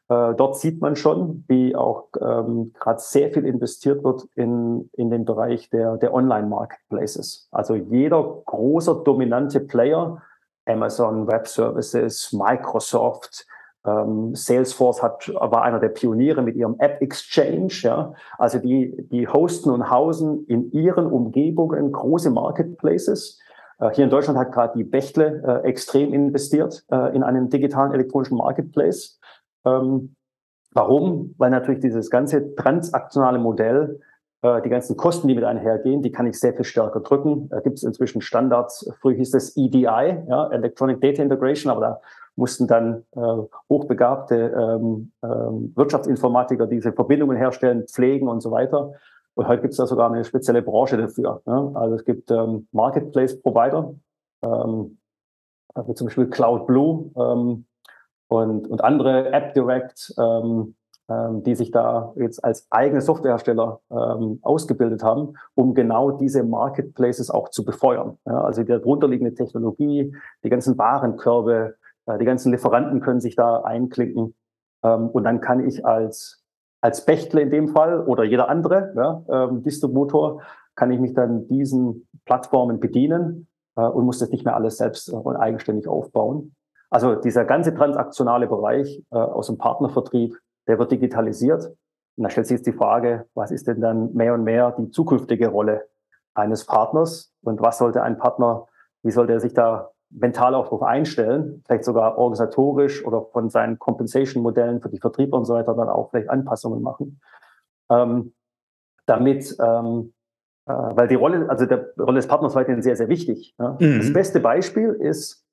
[0.10, 5.12] Äh, dort sieht man schon, wie auch ähm, gerade sehr viel investiert wird in, in
[5.12, 7.48] den Bereich der, der Online-Marketplaces.
[7.52, 10.22] Also jeder großer dominante Player,
[10.66, 13.46] Amazon Web Services, Microsoft,
[14.34, 17.74] Salesforce hat, war einer der Pioniere mit ihrem App Exchange.
[17.84, 18.14] Ja.
[18.38, 23.40] Also die, die hosten und hausen in ihren Umgebungen große Marketplaces.
[23.80, 27.94] Äh, hier in Deutschland hat gerade die Bechtle äh, extrem investiert äh, in einen digitalen
[27.94, 29.20] elektronischen Marketplace.
[29.66, 30.16] Ähm,
[30.74, 31.36] warum?
[31.38, 34.00] Weil natürlich dieses ganze transaktionale Modell,
[34.42, 37.50] äh, die ganzen Kosten, die mit einhergehen, die kann ich sehr viel stärker drücken.
[37.50, 38.90] Da gibt es inzwischen Standards.
[39.02, 42.02] Früher hieß das EDI, ja, Electronic Data Integration, aber da
[42.38, 43.20] mussten dann äh,
[43.70, 48.94] hochbegabte ähm, ähm, Wirtschaftsinformatiker diese Verbindungen herstellen, pflegen und so weiter.
[49.36, 51.42] Und heute gibt es da sogar eine spezielle Branche dafür.
[51.46, 51.72] Ne?
[51.76, 53.94] Also es gibt ähm, Marketplace-Provider,
[54.44, 54.98] ähm,
[55.74, 57.66] also zum Beispiel Cloud Blue, ähm,
[58.30, 60.76] und, und andere App Direct, ähm,
[61.10, 67.30] ähm, die sich da jetzt als eigene Softwarehersteller ähm, ausgebildet haben, um genau diese Marketplaces
[67.30, 68.18] auch zu befeuern.
[68.26, 71.76] Ja, also die darunterliegende Technologie, die ganzen Warenkörbe,
[72.20, 74.36] die ganzen Lieferanten können sich da einklinken.
[74.84, 76.44] Ähm, und dann kann ich als,
[76.82, 80.42] als Bechtle in dem Fall oder jeder andere ja, ähm, Distributor,
[80.76, 85.10] kann ich mich dann diesen Plattformen bedienen äh, und muss das nicht mehr alles selbst
[85.10, 86.56] äh, und eigenständig aufbauen.
[86.90, 91.66] Also dieser ganze transaktionale Bereich äh, aus dem Partnervertrieb, der wird digitalisiert.
[92.16, 94.90] Und da stellt sich jetzt die Frage, was ist denn dann mehr und mehr die
[94.92, 95.88] zukünftige Rolle
[96.34, 98.68] eines Partners und was sollte ein Partner,
[99.04, 103.78] wie sollte er sich da mental auch darauf einstellen, vielleicht sogar organisatorisch oder von seinen
[103.78, 107.20] Compensation-Modellen für die Vertriebler und so weiter dann auch vielleicht Anpassungen machen,
[107.90, 108.34] ähm,
[109.06, 110.14] damit, ähm,
[110.66, 113.54] äh, weil die Rolle, also der Rolle des Partners weiterhin sehr, sehr wichtig.
[113.60, 113.78] Ja.
[113.80, 114.00] Mhm.
[114.00, 115.48] Das beste Beispiel ist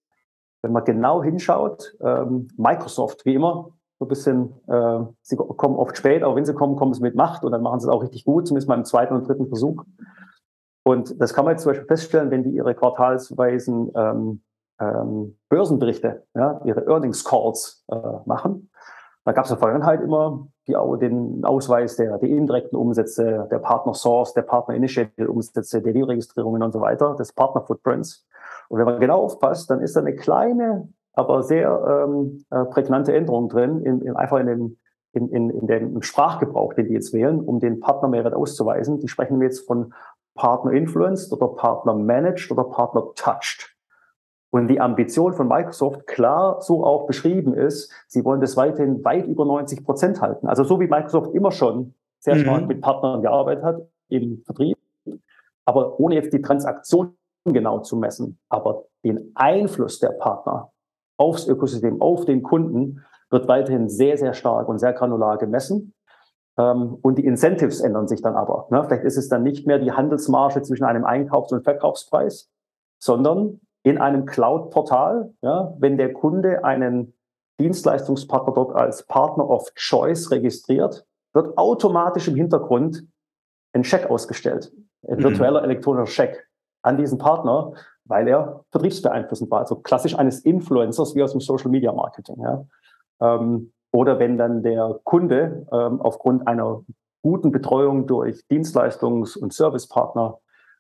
[0.65, 5.97] wenn man genau hinschaut, ähm, Microsoft, wie immer, so ein bisschen, äh, sie kommen oft
[5.97, 8.03] spät, aber wenn sie kommen, kommen sie mit Macht und dann machen sie es auch
[8.03, 9.85] richtig gut, zumindest mal im zweiten und dritten Versuch.
[10.83, 14.43] Und das kann man jetzt zum Beispiel feststellen, wenn die ihre quartalsweisen ähm,
[14.81, 18.71] ähm, Börsenberichte, ja, ihre Earnings Calls äh, machen.
[19.25, 23.59] Da gab es in der Vergangenheit immer die, den Ausweis der, der indirekten Umsätze, der
[23.59, 28.27] Partner Source, der Partner Initiated Umsätze, der Dealregistrierungen und so weiter, des Partner Footprints.
[28.69, 33.15] Und wenn man genau aufpasst, dann ist da eine kleine, aber sehr ähm, äh, prägnante
[33.15, 34.77] Änderung drin, in, in, einfach in dem,
[35.13, 39.01] in, in, in dem Sprachgebrauch, den die jetzt wählen, um den Partnermehrwert auszuweisen.
[39.01, 39.95] Die sprechen jetzt von
[40.35, 43.74] Partner Influenced oder Partner Managed oder Partner Touched.
[44.55, 49.27] Und die Ambition von Microsoft klar so auch beschrieben ist, sie wollen das weiterhin weit
[49.27, 50.47] über 90 Prozent halten.
[50.47, 52.69] Also so wie Microsoft immer schon sehr stark mhm.
[52.69, 54.79] mit Partnern gearbeitet hat im Vertrieb,
[55.65, 60.71] aber ohne jetzt die Transaktion genau zu messen, aber den Einfluss der Partner
[61.17, 65.95] aufs Ökosystem, auf den Kunden, wird weiterhin sehr, sehr stark und sehr granular gemessen.
[66.59, 68.69] Ähm, und die Incentives ändern sich dann aber.
[68.71, 68.85] Ne?
[68.85, 72.53] Vielleicht ist es dann nicht mehr die Handelsmarge zwischen einem Einkaufs- und Verkaufspreis,
[73.01, 77.15] sondern in einem Cloud-Portal, ja, wenn der Kunde einen
[77.61, 83.07] Dienstleistungspartner dort als Partner of Choice registriert, wird automatisch im Hintergrund
[83.73, 84.73] ein Scheck ausgestellt,
[85.07, 85.25] ein mhm.
[85.25, 86.49] virtueller elektronischer Scheck
[86.83, 87.73] an diesen Partner,
[88.05, 89.61] weil er vertriebsbeeinflussend war.
[89.61, 92.41] Also klassisch eines Influencers wie aus dem Social Media Marketing.
[92.41, 92.65] Ja.
[93.21, 96.83] Ähm, oder wenn dann der Kunde ähm, aufgrund einer
[97.23, 100.39] guten Betreuung durch Dienstleistungs- und Servicepartner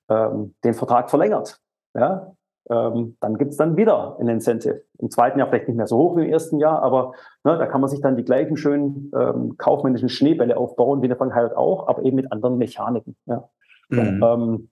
[0.09, 1.61] ähm, den Vertrag verlängert.
[1.95, 2.35] Ja,
[2.71, 4.83] ähm, dann gibt's dann wieder ein Incentive.
[4.99, 7.13] Im zweiten Jahr vielleicht nicht mehr so hoch wie im ersten Jahr, aber
[7.45, 11.11] ne, da kann man sich dann die gleichen schönen ähm, kaufmännischen Schneebälle aufbauen, wie in
[11.11, 13.17] der Vergangenheit auch, aber eben mit anderen Mechaniken.
[13.27, 13.49] Ja.
[13.91, 14.23] Mhm.
[14.23, 14.69] Ähm,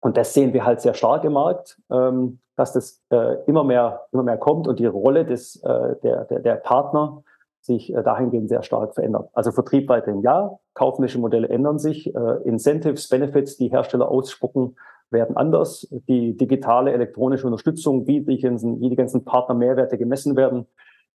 [0.00, 4.02] und das sehen wir halt sehr stark im Markt, ähm, dass das äh, immer mehr,
[4.12, 7.24] immer mehr kommt und die Rolle des, äh, der, der, der Partner
[7.62, 9.30] sich äh, dahingehend sehr stark verändert.
[9.32, 14.76] Also Vertrieb weiterhin ja, kaufmännische Modelle ändern sich, äh, Incentives, Benefits, die Hersteller ausspucken,
[15.10, 15.88] werden anders.
[16.08, 20.66] Die digitale elektronische Unterstützung, wie die ganzen, wie die ganzen Partner Mehrwerte gemessen werden,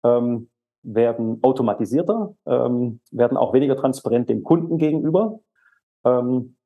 [0.03, 0.49] ähm,
[0.83, 5.39] werden automatisierter, ähm, werden auch weniger transparent dem Kunden gegenüber.
[6.03, 6.57] Ähm,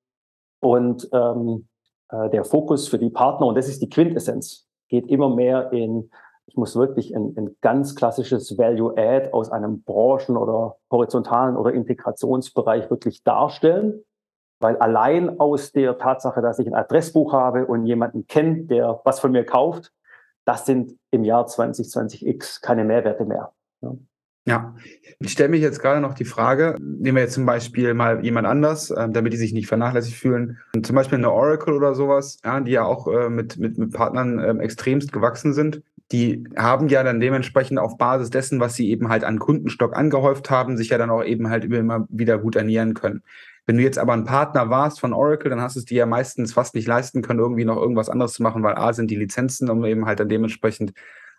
[0.61, 1.67] und ähm,
[2.09, 6.09] äh, der Fokus für die Partner, und das ist die Quintessenz, geht immer mehr in
[6.49, 12.89] ich muss wirklich ein, ein ganz klassisches Value-Add aus einem Branchen- oder horizontalen oder Integrationsbereich
[12.89, 14.03] wirklich darstellen.
[14.59, 19.19] Weil allein aus der Tatsache, dass ich ein Adressbuch habe und jemanden kenne, der was
[19.19, 19.93] von mir kauft,
[20.45, 23.53] das sind im Jahr 2020x keine Mehrwerte mehr.
[24.45, 24.73] Ja.
[25.19, 28.47] Ich stelle mich jetzt gerade noch die Frage, nehmen wir jetzt zum Beispiel mal jemand
[28.47, 32.59] anders, äh, damit die sich nicht vernachlässigt fühlen, zum Beispiel eine Oracle oder sowas, ja,
[32.59, 37.03] die ja auch äh, mit, mit, mit Partnern äh, extremst gewachsen sind die haben ja
[37.03, 40.97] dann dementsprechend auf Basis dessen, was sie eben halt an Kundenstock angehäuft haben, sich ja
[40.97, 43.21] dann auch eben halt immer wieder gut ernähren können.
[43.69, 46.05] Wenn du jetzt aber ein Partner warst von Oracle, dann hast du es dir ja
[46.07, 49.15] meistens fast nicht leisten können, irgendwie noch irgendwas anderes zu machen, weil A sind die
[49.15, 50.91] Lizenzen, um eben halt dann dementsprechend,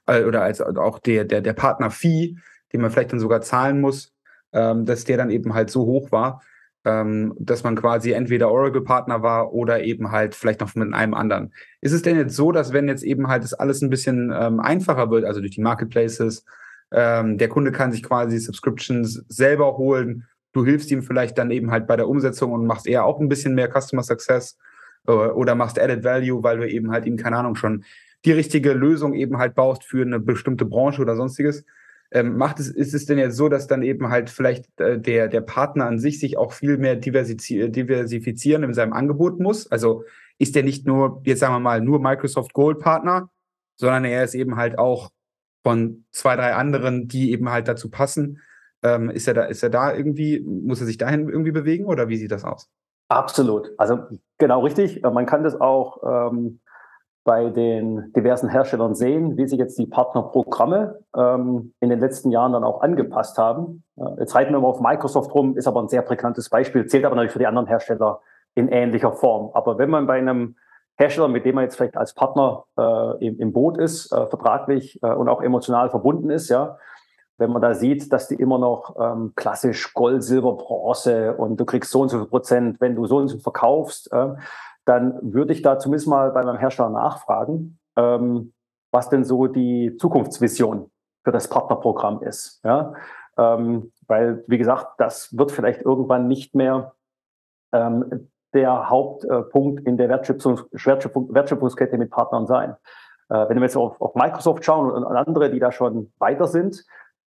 [0.07, 2.37] äh, oder als auch der, der, der Partner-Fee,
[2.73, 4.13] den man vielleicht dann sogar zahlen muss,
[4.53, 6.41] ähm, dass der dann eben halt so hoch war,
[6.85, 11.53] ähm, dass man quasi entweder Oracle-Partner war oder eben halt vielleicht noch mit einem anderen.
[11.81, 14.61] Ist es denn jetzt so, dass wenn jetzt eben halt das alles ein bisschen ähm,
[14.61, 16.45] einfacher wird, also durch die Marketplaces,
[16.93, 21.71] ähm, der Kunde kann sich quasi Subscriptions selber holen, du hilfst ihm vielleicht dann eben
[21.71, 24.59] halt bei der Umsetzung und machst eher auch ein bisschen mehr Customer Success
[25.07, 27.85] äh, oder machst Added Value, weil du eben halt ihm, keine Ahnung, schon
[28.25, 31.65] die richtige Lösung eben halt baust für eine bestimmte Branche oder sonstiges.
[32.13, 35.29] Ähm, macht es, ist es denn jetzt so, dass dann eben halt vielleicht äh, der,
[35.29, 39.71] der Partner an sich sich auch viel mehr diversifizieren in seinem Angebot muss?
[39.71, 40.05] Also
[40.39, 43.31] ist der nicht nur, jetzt sagen wir mal, nur Microsoft Gold Partner,
[43.77, 45.11] sondern er ist eben halt auch
[45.63, 48.41] von zwei, drei anderen, die eben halt dazu passen.
[48.83, 52.09] Ähm, ist er da, ist er da irgendwie, muss er sich dahin irgendwie bewegen oder
[52.09, 52.69] wie sieht das aus?
[53.09, 53.73] Absolut.
[53.77, 53.99] Also
[54.39, 55.03] genau richtig.
[55.03, 56.61] Man kann das auch ähm,
[57.25, 62.53] bei den diversen Herstellern sehen, wie sich jetzt die Partnerprogramme ähm, in den letzten Jahren
[62.53, 63.85] dann auch angepasst haben.
[63.97, 67.05] Äh, jetzt reiten wir mal auf Microsoft rum, ist aber ein sehr prägnantes Beispiel, zählt
[67.05, 68.21] aber natürlich für die anderen Hersteller
[68.55, 69.51] in ähnlicher Form.
[69.55, 70.57] Aber wenn man bei einem
[70.97, 75.03] Hersteller, mit dem man jetzt vielleicht als Partner äh, im, im, Boot ist, äh, vertraglich
[75.03, 76.79] äh, und auch emotional verbunden ist, ja,
[77.41, 81.65] wenn man da sieht, dass die immer noch ähm, klassisch Gold, Silber, Bronze und du
[81.65, 84.35] kriegst so und so viel Prozent, wenn du so und so verkaufst, äh,
[84.85, 88.53] dann würde ich da zumindest mal bei meinem Hersteller nachfragen, ähm,
[88.93, 90.91] was denn so die Zukunftsvision
[91.25, 92.61] für das Partnerprogramm ist.
[92.65, 92.93] Ja?
[93.39, 96.95] Ähm, weil, wie gesagt, das wird vielleicht irgendwann nicht mehr
[97.73, 102.77] ähm, der Hauptpunkt in der Wertschöpfungs Wertschöpfungskette mit Partnern sein.
[103.31, 106.77] Äh, wenn wir jetzt auf, auf, Microsoft schauen und andere, die da schon weiter sind,
[106.79, 106.85] äh,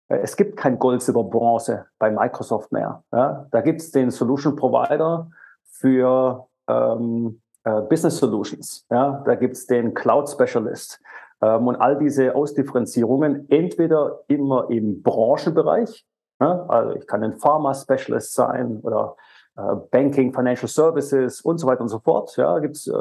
[0.07, 3.03] es gibt kein Gold, Silber, Bronze bei Microsoft mehr.
[3.11, 3.47] Ja?
[3.51, 5.29] Da gibt es den Solution Provider
[5.63, 8.85] für ähm, äh, Business Solutions.
[8.89, 11.01] Ja, da gibt es den Cloud Specialist
[11.41, 16.05] ähm, und all diese Ausdifferenzierungen entweder immer im Branchenbereich,
[16.39, 19.15] ja, also ich kann ein Pharma Specialist sein oder
[19.57, 22.35] äh, Banking, Financial Services und so weiter und so fort.
[22.37, 22.93] Ja, gibt's äh,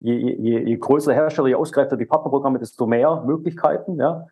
[0.00, 3.98] je, je, je größer Hersteller, je ausgereifter die Partnerprogramme, desto mehr Möglichkeiten.
[3.98, 4.26] Ja.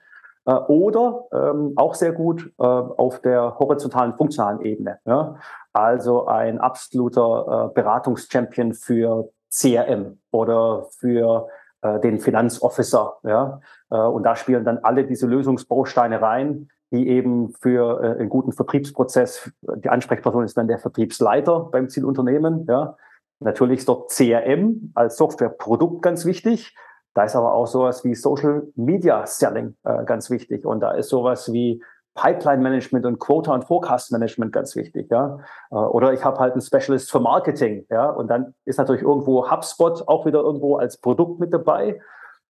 [0.47, 4.99] Äh, oder ähm, auch sehr gut äh, auf der horizontalen funktionalen Ebene.
[5.05, 5.37] Ja?
[5.73, 11.49] Also ein absoluter äh, Beratungschampion für CRM oder für
[11.83, 13.19] äh, den Finanzofficer.
[13.23, 13.61] Ja?
[13.91, 18.53] Äh, und da spielen dann alle diese Lösungsbausteine rein, die eben für äh, einen guten
[18.53, 22.67] Vertriebsprozess, die Ansprechperson ist dann der Vertriebsleiter beim Zielunternehmen.
[22.69, 22.97] Ja?
[23.41, 26.75] Natürlich ist dort CRM als Softwareprodukt ganz wichtig.
[27.15, 30.65] Da ist aber auch sowas wie Social Media Selling äh, ganz wichtig.
[30.65, 31.83] Und da ist sowas wie
[32.15, 35.39] Pipeline Management und Quota und Forecast Management ganz wichtig, ja.
[35.71, 38.11] Äh, oder ich habe halt einen Specialist für Marketing, ja.
[38.11, 42.01] Und dann ist natürlich irgendwo HubSpot auch wieder irgendwo als Produkt mit dabei,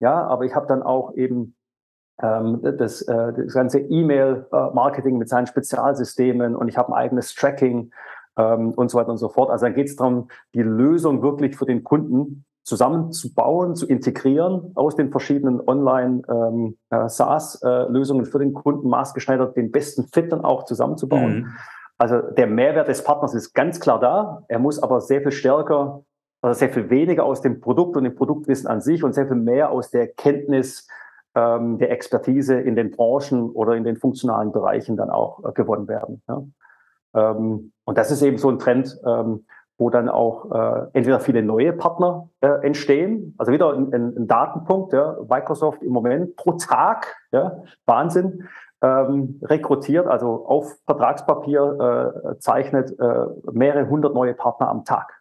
[0.01, 0.27] ja.
[0.27, 1.55] Aber ich habe dann auch eben
[2.23, 7.93] ähm, das, äh, das ganze E-Mail-Marketing mit seinen Spezialsystemen und ich habe ein eigenes Tracking
[8.37, 9.51] ähm, und so weiter und so fort.
[9.51, 14.97] Also dann geht es darum, die Lösung wirklich für den Kunden zusammenzubauen, zu integrieren aus
[14.97, 21.39] den verschiedenen Online-SaaS-Lösungen ähm, äh, für den Kunden maßgeschneidert, den besten Fit dann auch zusammenzubauen.
[21.39, 21.49] Mhm.
[21.99, 24.45] Also der Mehrwert des Partners ist ganz klar da.
[24.49, 26.03] Er muss aber sehr viel stärker,
[26.43, 29.37] also sehr viel weniger aus dem Produkt und dem Produktwissen an sich und sehr viel
[29.37, 30.89] mehr aus der Kenntnis
[31.35, 35.89] ähm, der Expertise in den Branchen oder in den funktionalen Bereichen dann auch äh, gewonnen
[35.89, 36.23] werden.
[36.29, 36.43] Ja.
[37.15, 39.45] Ähm, und das ist eben so ein Trend, ähm,
[39.81, 43.35] wo dann auch äh, entweder viele neue Partner äh, entstehen.
[43.39, 48.47] Also wieder ein, ein, ein Datenpunkt, ja, Microsoft im Moment pro Tag, ja, Wahnsinn,
[48.83, 55.21] ähm, rekrutiert, also auf Vertragspapier äh, zeichnet äh, mehrere hundert neue Partner am Tag.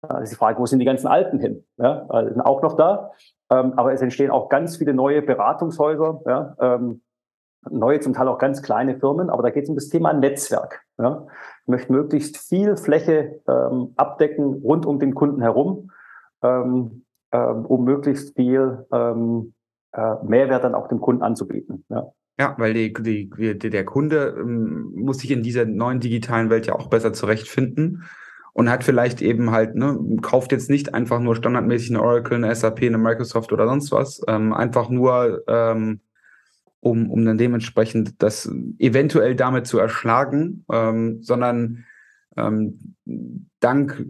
[0.00, 1.64] Das ist die Frage, wo sind die ganzen Alten hin?
[1.76, 3.12] Ja, sind auch noch da.
[3.50, 7.02] Ähm, aber es entstehen auch ganz viele neue Beratungshäuser, ja, ähm,
[7.70, 9.30] neue, zum Teil auch ganz kleine Firmen.
[9.30, 10.82] Aber da geht es um das Thema Netzwerk.
[10.98, 11.26] Ja.
[11.62, 15.90] Ich möchte möglichst viel Fläche ähm, abdecken rund um den Kunden herum,
[16.42, 19.54] ähm, ähm, um möglichst viel ähm,
[19.92, 21.84] äh, Mehrwert dann auch dem Kunden anzubieten.
[21.88, 22.12] Ja.
[22.38, 26.66] Ja, weil die, die, die, der Kunde ähm, muss sich in dieser neuen digitalen Welt
[26.66, 28.04] ja auch besser zurechtfinden
[28.54, 32.54] und hat vielleicht eben halt, ne, kauft jetzt nicht einfach nur standardmäßig eine Oracle, eine
[32.54, 36.00] SAP, eine Microsoft oder sonst was, ähm, einfach nur, ähm,
[36.82, 41.84] um, um dann dementsprechend das eventuell damit zu erschlagen, ähm, sondern
[42.36, 42.96] ähm,
[43.60, 44.04] dank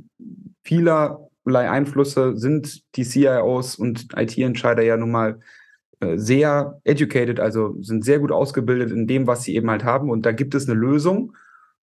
[0.64, 5.40] vielerlei Einflüsse sind die CIOs und IT-Entscheider ja nun mal
[6.00, 10.08] äh, sehr educated, also sind sehr gut ausgebildet in dem, was sie eben halt haben.
[10.08, 11.36] Und da gibt es eine Lösung.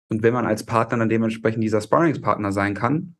[0.09, 3.14] Und wenn man als Partner dann dementsprechend dieser Sparringspartner sein kann,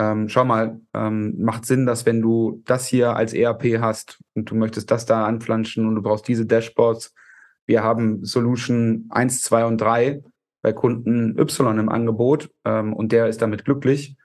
[0.00, 4.50] ähm, schau mal, ähm, macht Sinn, dass wenn du das hier als ERP hast und
[4.50, 7.14] du möchtest das da anflanschen und du brauchst diese Dashboards,
[7.66, 10.22] wir haben Solution 1, 2 und 3
[10.62, 14.16] bei Kunden Y im Angebot ähm, und der ist damit glücklich.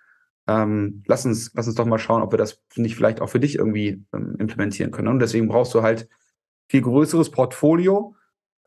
[0.47, 3.39] Ähm, lass, uns, lass uns doch mal schauen, ob wir das nicht vielleicht auch für
[3.39, 5.07] dich irgendwie ähm, implementieren können.
[5.07, 6.07] Und deswegen brauchst du halt
[6.67, 8.15] viel größeres Portfolio,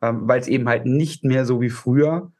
[0.03, 2.33] ähm, weil es eben halt nicht mehr so wie früher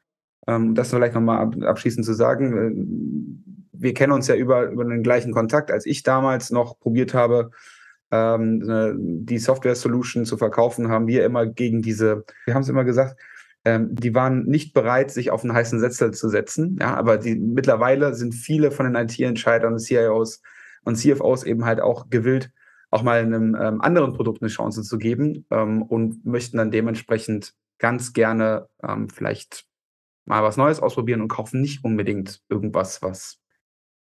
[0.49, 2.57] das vielleicht nochmal abschließend zu sagen.
[2.57, 7.15] Äh, wir kennen uns ja über, über den gleichen Kontakt, als ich damals noch probiert
[7.15, 7.51] habe,
[8.11, 8.63] ähm,
[9.27, 13.21] die Software-Solution zu verkaufen, haben wir immer gegen diese, wir haben es immer gesagt,
[13.65, 16.79] ähm, die waren nicht bereit, sich auf einen heißen Setzer zu setzen.
[16.81, 20.41] Ja, aber die, mittlerweile sind viele von den IT-Entscheidern, CIOs
[20.85, 22.53] und CFOs eben halt auch gewillt,
[22.91, 27.55] auch mal einem ähm, anderen Produkt eine Chance zu geben ähm, und möchten dann dementsprechend
[27.79, 29.67] ganz gerne ähm, vielleicht
[30.27, 33.41] mal was Neues ausprobieren und kaufen nicht unbedingt irgendwas, was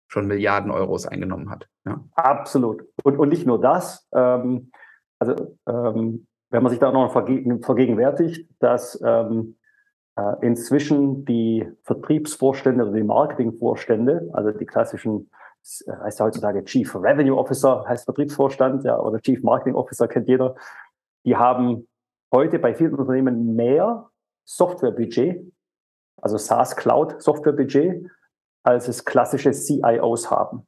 [0.09, 1.69] schon Milliarden Euros eingenommen hat.
[1.85, 2.05] Ja.
[2.15, 2.85] Absolut.
[3.03, 4.07] Und, und nicht nur das.
[4.13, 4.71] Ähm,
[5.19, 9.57] also ähm, wenn man sich da noch vergegenwärtigt, dass ähm,
[10.17, 15.31] äh, inzwischen die Vertriebsvorstände oder die Marketingvorstände, also die klassischen,
[15.63, 20.55] heißt ja heutzutage Chief Revenue Officer, heißt Vertriebsvorstand, ja, oder Chief Marketing Officer kennt jeder,
[21.25, 21.89] die haben
[22.33, 24.09] heute bei vielen Unternehmen mehr
[24.45, 25.53] Softwarebudget
[26.21, 28.07] also SaaS Cloud Softwarebudget,
[28.67, 30.67] als es klassische CIOs haben.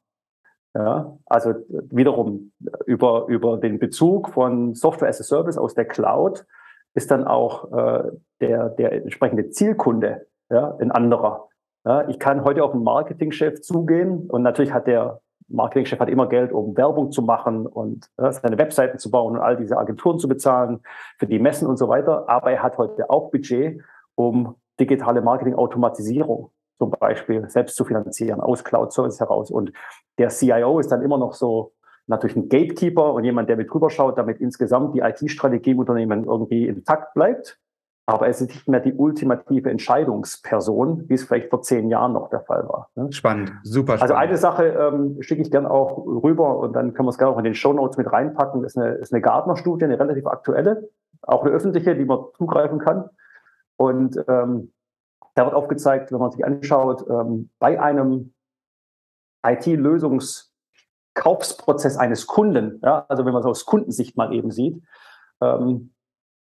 [0.74, 2.52] Ja, also wiederum
[2.86, 6.46] über, über den Bezug von Software as a Service aus der Cloud
[6.94, 11.48] ist dann auch äh, der, der entsprechende Zielkunde ja, ein anderer.
[11.84, 16.28] Ja, ich kann heute auf einen Marketingchef zugehen und natürlich hat der Marketingchef hat immer
[16.28, 20.18] Geld, um Werbung zu machen und ja, seine Webseiten zu bauen und all diese Agenturen
[20.18, 20.80] zu bezahlen
[21.18, 22.28] für die Messen und so weiter.
[22.28, 23.80] Aber er hat heute auch Budget,
[24.14, 29.50] um digitale Marketing-Automatisierung zum Beispiel selbst zu finanzieren, aus Cloud-Service heraus.
[29.50, 29.72] Und
[30.18, 31.72] der CIO ist dann immer noch so
[32.06, 36.24] natürlich ein Gatekeeper und jemand, der mit drüber schaut, damit insgesamt die IT-Strategie im Unternehmen
[36.24, 37.58] irgendwie intakt bleibt.
[38.06, 42.30] Aber es ist nicht mehr die ultimative Entscheidungsperson, wie es vielleicht vor zehn Jahren noch
[42.30, 42.88] der Fall war.
[42.94, 43.12] Ne?
[43.12, 44.02] Spannend, super spannend.
[44.02, 47.34] Also eine Sache ähm, schicke ich gerne auch rüber und dann können wir es gerne
[47.34, 48.62] auch in den Show Notes mit reinpacken.
[48.62, 50.88] Das ist eine, ist eine Gartner-Studie, eine relativ aktuelle,
[51.20, 53.10] auch eine öffentliche, die man zugreifen kann.
[53.76, 54.72] Und ähm,
[55.34, 58.34] da wird aufgezeigt, wenn man sich anschaut, ähm, bei einem
[59.46, 64.82] IT-Lösungskaufsprozess eines Kunden, ja, also wenn man es aus Kundensicht mal eben sieht,
[65.40, 65.92] ähm,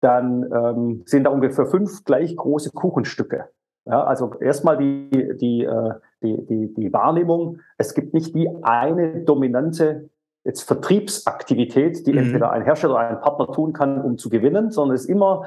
[0.00, 3.48] dann ähm, sind da ungefähr fünf gleich große Kuchenstücke.
[3.86, 9.24] Ja, also erstmal die, die, äh, die, die, die Wahrnehmung, es gibt nicht die eine
[9.24, 10.10] dominante
[10.44, 12.18] jetzt Vertriebsaktivität, die mhm.
[12.18, 15.46] entweder ein Hersteller oder ein Partner tun kann, um zu gewinnen, sondern es ist immer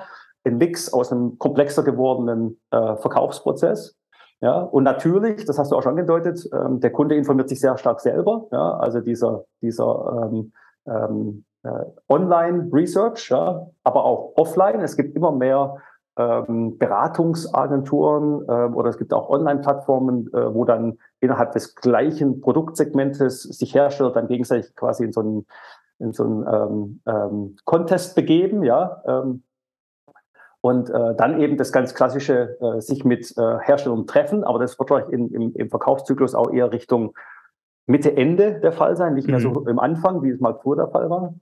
[0.50, 3.96] ein Mix aus einem komplexer gewordenen äh, Verkaufsprozess.
[4.42, 7.78] Ja, und natürlich, das hast du auch schon angedeutet, ähm, der Kunde informiert sich sehr
[7.78, 8.48] stark selber.
[8.52, 10.54] Ja, also dieser, dieser ähm,
[10.88, 14.80] ähm, äh, Online-Research, ja, aber auch offline.
[14.80, 15.76] Es gibt immer mehr
[16.18, 23.44] ähm, Beratungsagenturen äh, oder es gibt auch Online-Plattformen, äh, wo dann innerhalb des gleichen Produktsegmentes
[23.44, 25.46] sich Hersteller dann gegenseitig quasi in so einen,
[26.00, 29.44] in so einen ähm, ähm, Contest begeben, ja, ähm,
[30.62, 34.78] und äh, dann eben das ganz klassische, äh, sich mit äh, Herstellern treffen, aber das
[34.78, 37.14] wird vielleicht in, im, im Verkaufszyklus auch eher Richtung
[37.86, 39.54] Mitte, Ende der Fall sein, nicht mehr mhm.
[39.54, 41.34] so im Anfang, wie es mal früher der Fall war.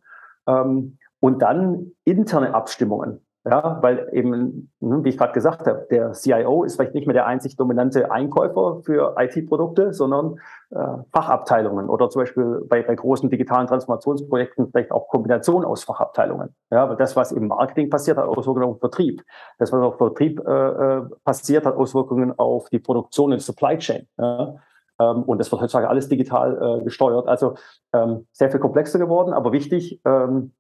[0.47, 3.26] Ähm, und dann interne Abstimmungen.
[3.49, 7.13] Ja, weil eben, hm, wie ich gerade gesagt habe, der CIO ist vielleicht nicht mehr
[7.13, 10.39] der einzig dominante Einkäufer für IT-Produkte, sondern
[10.71, 10.77] äh,
[11.13, 16.55] Fachabteilungen oder zum Beispiel bei, bei großen digitalen Transformationsprojekten vielleicht auch Kombination aus Fachabteilungen.
[16.71, 19.23] Ja, weil das, was im Marketing passiert, hat Auswirkungen auf Vertrieb.
[19.59, 24.07] Das, was auf Vertrieb äh, äh passiert, hat Auswirkungen auf die Produktion und Supply Chain.
[24.17, 24.55] Ja.
[24.99, 27.27] Ähm, und das wird heutzutage alles digital äh, gesteuert.
[27.27, 27.55] Also
[27.93, 30.53] ähm, sehr viel komplexer geworden, aber wichtig, ähm,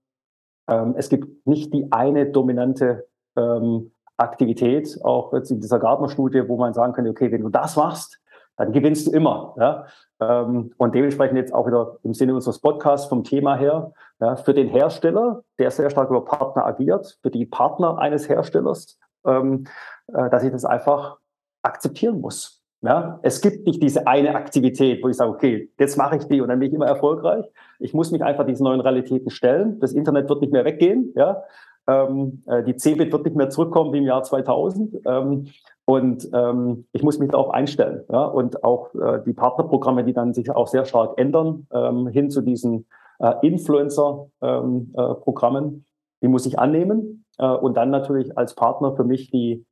[0.67, 6.57] ähm, es gibt nicht die eine dominante ähm, Aktivität, auch jetzt in dieser Gartner-Studie, wo
[6.57, 8.19] man sagen könnte, okay, wenn du das machst,
[8.57, 9.55] dann gewinnst du immer.
[9.57, 9.85] Ja?
[10.19, 14.53] Ähm, und dementsprechend jetzt auch wieder im Sinne unseres Podcasts vom Thema her, ja, für
[14.53, 19.65] den Hersteller, der sehr stark über Partner agiert, für die Partner eines Herstellers, ähm,
[20.07, 21.17] äh, dass ich das einfach
[21.61, 22.56] akzeptieren muss.
[22.87, 26.39] Ja, es gibt nicht diese eine Aktivität, wo ich sage, okay, jetzt mache ich die
[26.39, 27.45] und dann bin ich immer erfolgreich.
[27.79, 29.77] Ich muss mich einfach diesen neuen Realitäten stellen.
[29.81, 31.11] Das Internet wird nicht mehr weggehen.
[31.13, 31.43] Ja,
[31.85, 35.01] ähm, äh, die Cebit wird nicht mehr zurückkommen wie im Jahr 2000.
[35.05, 35.47] Ähm,
[35.83, 38.05] und ähm, ich muss mich darauf einstellen.
[38.09, 42.29] Ja, und auch äh, die Partnerprogramme, die dann sich auch sehr stark ändern ähm, hin
[42.29, 42.85] zu diesen
[43.19, 45.81] äh, Influencer-Programmen, ähm, äh,
[46.21, 47.25] die muss ich annehmen.
[47.37, 49.65] Äh, und dann natürlich als Partner für mich die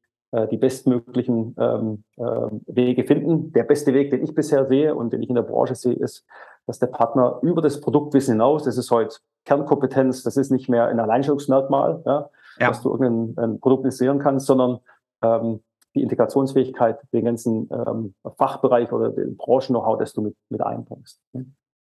[0.48, 2.24] die bestmöglichen ähm, äh,
[2.68, 3.52] Wege finden.
[3.54, 6.26] Der beste Weg, den ich bisher sehe und den ich in der Branche sehe, ist,
[6.68, 10.88] dass der Partner über das Produktwissen hinaus, das ist heute Kernkompetenz, das ist nicht mehr
[10.88, 12.30] ein Alleinstellungsmerkmal, ja,
[12.60, 12.68] ja.
[12.68, 14.80] dass du irgendein Produkt installieren kannst, sondern
[15.22, 15.62] ähm,
[15.96, 21.22] die Integrationsfähigkeit, den ganzen ähm, Fachbereich oder den Branchen-Know-how, das du mit, mit einbringst.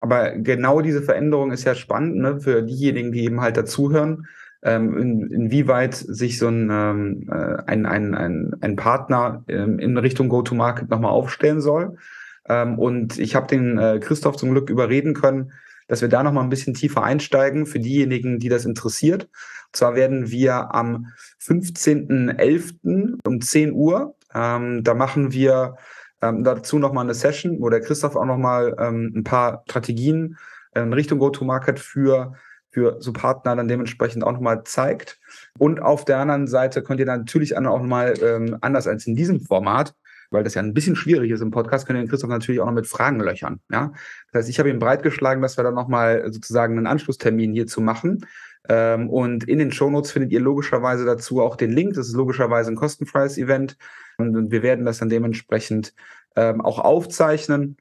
[0.01, 4.27] Aber genau diese Veränderung ist ja spannend ne, für diejenigen, die eben halt dazuhören
[4.61, 9.97] ähm, in, inwieweit sich so ein, ähm, äh, ein, ein, ein, ein Partner ähm, in
[9.97, 11.97] Richtung Go-to-Market nochmal aufstellen soll.
[12.47, 15.53] Ähm, und ich habe den äh, Christoph zum Glück überreden können,
[15.87, 19.23] dass wir da nochmal ein bisschen tiefer einsteigen für diejenigen, die das interessiert.
[19.23, 21.07] Und zwar werden wir am
[21.41, 23.19] 15.11.
[23.23, 25.75] um 10 Uhr, ähm, da machen wir
[26.21, 30.37] ähm, dazu nochmal eine Session, wo der Christoph auch nochmal ähm, ein paar Strategien
[30.75, 32.33] in Richtung Go-to-Market für
[32.71, 35.19] für so Partner dann dementsprechend auch nochmal zeigt.
[35.57, 39.15] Und auf der anderen Seite könnt ihr dann natürlich auch nochmal ähm, anders als in
[39.15, 39.93] diesem Format,
[40.31, 42.67] weil das ja ein bisschen schwierig ist im Podcast, könnt ihr den Christoph natürlich auch
[42.67, 43.59] noch mit Fragen löchern.
[43.71, 43.91] Ja?
[44.31, 48.25] Das heißt, ich habe ihm breitgeschlagen, dass wir dann nochmal sozusagen einen Anschlusstermin hierzu machen.
[48.67, 51.95] Ähm, und in den Shownotes findet ihr logischerweise dazu auch den Link.
[51.95, 53.77] Das ist logischerweise ein kostenfreies Event.
[54.17, 55.93] Und wir werden das dann dementsprechend
[56.35, 57.77] ähm, auch aufzeichnen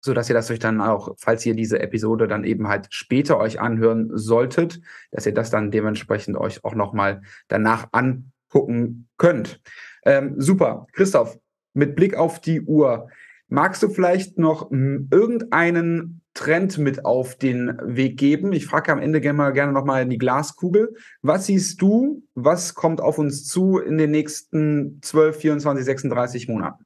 [0.00, 3.38] so dass ihr das euch dann auch, falls ihr diese Episode dann eben halt später
[3.38, 4.80] euch anhören solltet,
[5.10, 9.60] dass ihr das dann dementsprechend euch auch nochmal danach angucken könnt.
[10.04, 10.86] Ähm, super.
[10.92, 11.38] Christoph,
[11.74, 13.08] mit Blick auf die Uhr,
[13.48, 18.52] magst du vielleicht noch hm, irgendeinen Trend mit auf den Weg geben?
[18.52, 20.94] Ich frage am Ende gerne gerne nochmal in die Glaskugel.
[21.22, 22.22] Was siehst du?
[22.34, 26.84] Was kommt auf uns zu in den nächsten 12, 24, 36 Monaten?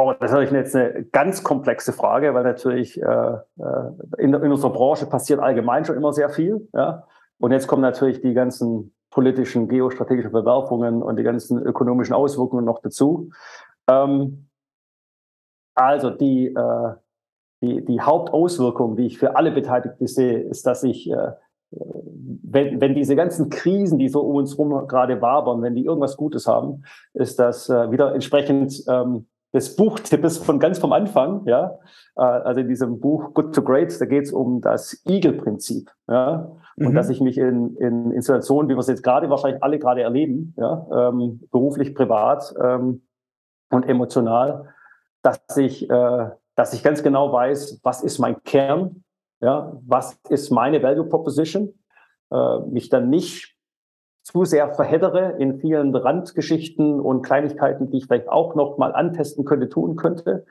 [0.00, 4.52] Oh, das ist natürlich jetzt eine ganz komplexe Frage, weil natürlich äh, äh, in, in,
[4.52, 6.68] unserer Branche passiert allgemein schon immer sehr viel.
[6.72, 7.04] Ja?
[7.40, 12.80] Und jetzt kommen natürlich die ganzen politischen, geostrategischen Bewerfungen und die ganzen ökonomischen Auswirkungen noch
[12.80, 13.30] dazu.
[13.88, 14.46] Ähm,
[15.74, 16.92] also die, äh,
[17.60, 21.32] die, die Hauptauswirkung, die ich für alle Beteiligten sehe, ist, dass ich, äh,
[21.72, 26.16] wenn, wenn diese ganzen Krisen, die so um uns herum gerade wabern, wenn die irgendwas
[26.16, 26.84] Gutes haben,
[27.14, 31.78] ist das äh, wieder entsprechend ähm, des Buchtippes von ganz vom Anfang, ja,
[32.16, 36.50] äh, also in diesem Buch Good to Great, da geht es um das Eagle-Prinzip, ja,
[36.76, 36.94] und mhm.
[36.94, 40.02] dass ich mich in, in, in Situationen, wie wir es jetzt gerade wahrscheinlich alle gerade
[40.02, 43.02] erleben, ja, ähm, beruflich, privat ähm,
[43.70, 44.74] und emotional,
[45.22, 49.04] dass ich, äh, dass ich ganz genau weiß, was ist mein Kern,
[49.40, 51.72] ja, was ist meine Value Proposition,
[52.30, 53.57] äh, mich dann nicht
[54.28, 59.44] zu sehr verheddere in vielen Randgeschichten und Kleinigkeiten, die ich vielleicht auch noch mal antesten
[59.44, 60.44] könnte, tun könnte.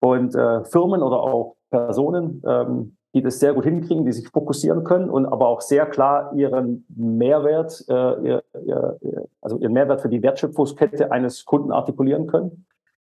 [0.00, 4.82] Und äh, Firmen oder auch Personen, ähm, die das sehr gut hinkriegen, die sich fokussieren
[4.84, 8.98] können und aber auch sehr klar ihren Mehrwert, äh, ihr, ihr,
[9.42, 12.64] also ihren Mehrwert für die Wertschöpfungskette eines Kunden artikulieren können,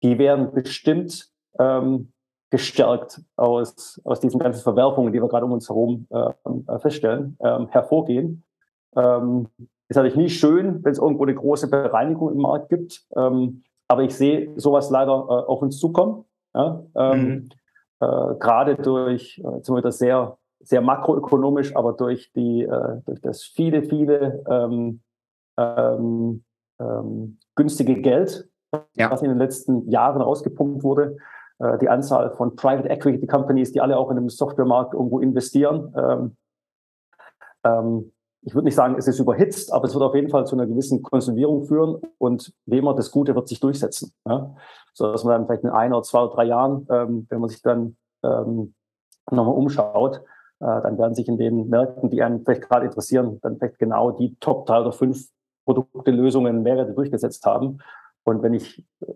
[0.03, 1.29] die werden bestimmt
[1.59, 2.13] ähm,
[2.49, 7.69] gestärkt aus, aus diesen ganzen Verwerfungen, die wir gerade um uns herum äh, feststellen, ähm,
[7.69, 8.43] hervorgehen.
[8.97, 9.49] Ähm,
[9.93, 13.05] ist natürlich nie schön, wenn es irgendwo eine große Bereinigung im Markt gibt.
[13.15, 16.25] Ähm, aber ich sehe sowas leider äh, auf uns zukommen.
[16.55, 16.85] Ja?
[16.95, 17.49] Ähm, mhm.
[18.01, 23.83] äh, Gerade durch, äh, das sehr, sehr makroökonomisch, aber durch, die, äh, durch das viele,
[23.83, 25.03] viele ähm,
[25.59, 26.45] ähm,
[26.81, 28.49] ähm günstige Geld,
[28.95, 29.11] ja.
[29.11, 31.19] was in den letzten Jahren rausgepumpt wurde.
[31.59, 35.93] Äh, die Anzahl von Private Equity Companies, die alle auch in dem Softwaremarkt irgendwo investieren.
[35.95, 36.37] Ähm,
[38.45, 40.67] ich würde nicht sagen, es ist überhitzt, aber es wird auf jeden Fall zu einer
[40.67, 44.13] gewissen Konsolidierung führen und wie immer, das Gute wird sich durchsetzen.
[44.27, 44.55] Ja?
[44.95, 47.49] So dass man dann vielleicht in ein oder zwei oder drei Jahren, ähm, wenn man
[47.49, 48.75] sich dann ähm,
[49.31, 50.23] nochmal umschaut,
[50.59, 54.11] äh, dann werden sich in den Märkten, die einen vielleicht gerade interessieren, dann vielleicht genau
[54.11, 55.29] die Top drei oder fünf
[55.65, 57.79] Produkte, Lösungen, Mehrwerte durchgesetzt haben.
[58.25, 59.13] Und wenn ich äh,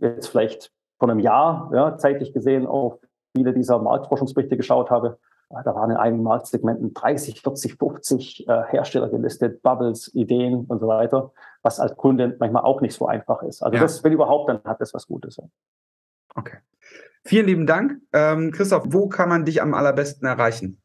[0.00, 3.00] jetzt vielleicht vor einem Jahr ja, zeitlich gesehen auf
[3.36, 5.18] viele dieser Marktforschungsberichte geschaut habe,
[5.50, 10.88] da waren in einigen Marktsegmenten 30, 40, 50 äh, Hersteller gelistet, Bubbles, Ideen und so
[10.88, 11.32] weiter,
[11.62, 13.62] was als Kunde manchmal auch nicht so einfach ist.
[13.62, 13.82] Also ja.
[13.82, 15.40] das, wenn überhaupt, dann hat das was Gutes.
[16.34, 16.58] Okay.
[17.24, 18.00] Vielen lieben Dank.
[18.12, 20.80] Ähm, Christoph, wo kann man dich am allerbesten erreichen?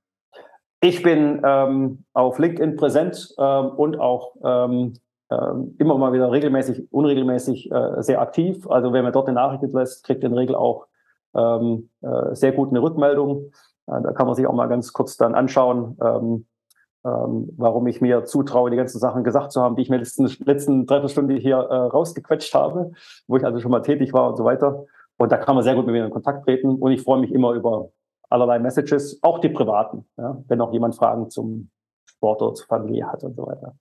[0.81, 4.93] Ich bin ähm, auf LinkedIn präsent ähm, und auch ähm,
[5.31, 8.67] ähm, immer mal wieder regelmäßig, unregelmäßig äh, sehr aktiv.
[8.69, 10.87] Also wer mir dort eine Nachricht lässt, kriegt in der Regel auch
[11.35, 13.51] ähm, äh, sehr gut eine Rückmeldung.
[13.85, 16.45] Da kann man sich auch mal ganz kurz dann anschauen, ähm,
[17.05, 20.25] ähm, warum ich mir zutraue, die ganzen Sachen gesagt zu haben, die ich mir letzten,
[20.45, 22.91] letzten Dreiviertelstunde hier äh, rausgequetscht habe,
[23.27, 24.85] wo ich also schon mal tätig war und so weiter.
[25.17, 26.75] Und da kann man sehr gut mit mir in Kontakt treten.
[26.75, 27.89] Und ich freue mich immer über
[28.29, 31.69] allerlei Messages, auch die privaten, ja, wenn auch jemand Fragen zum
[32.05, 33.75] Sport oder zur Familie hat und so weiter.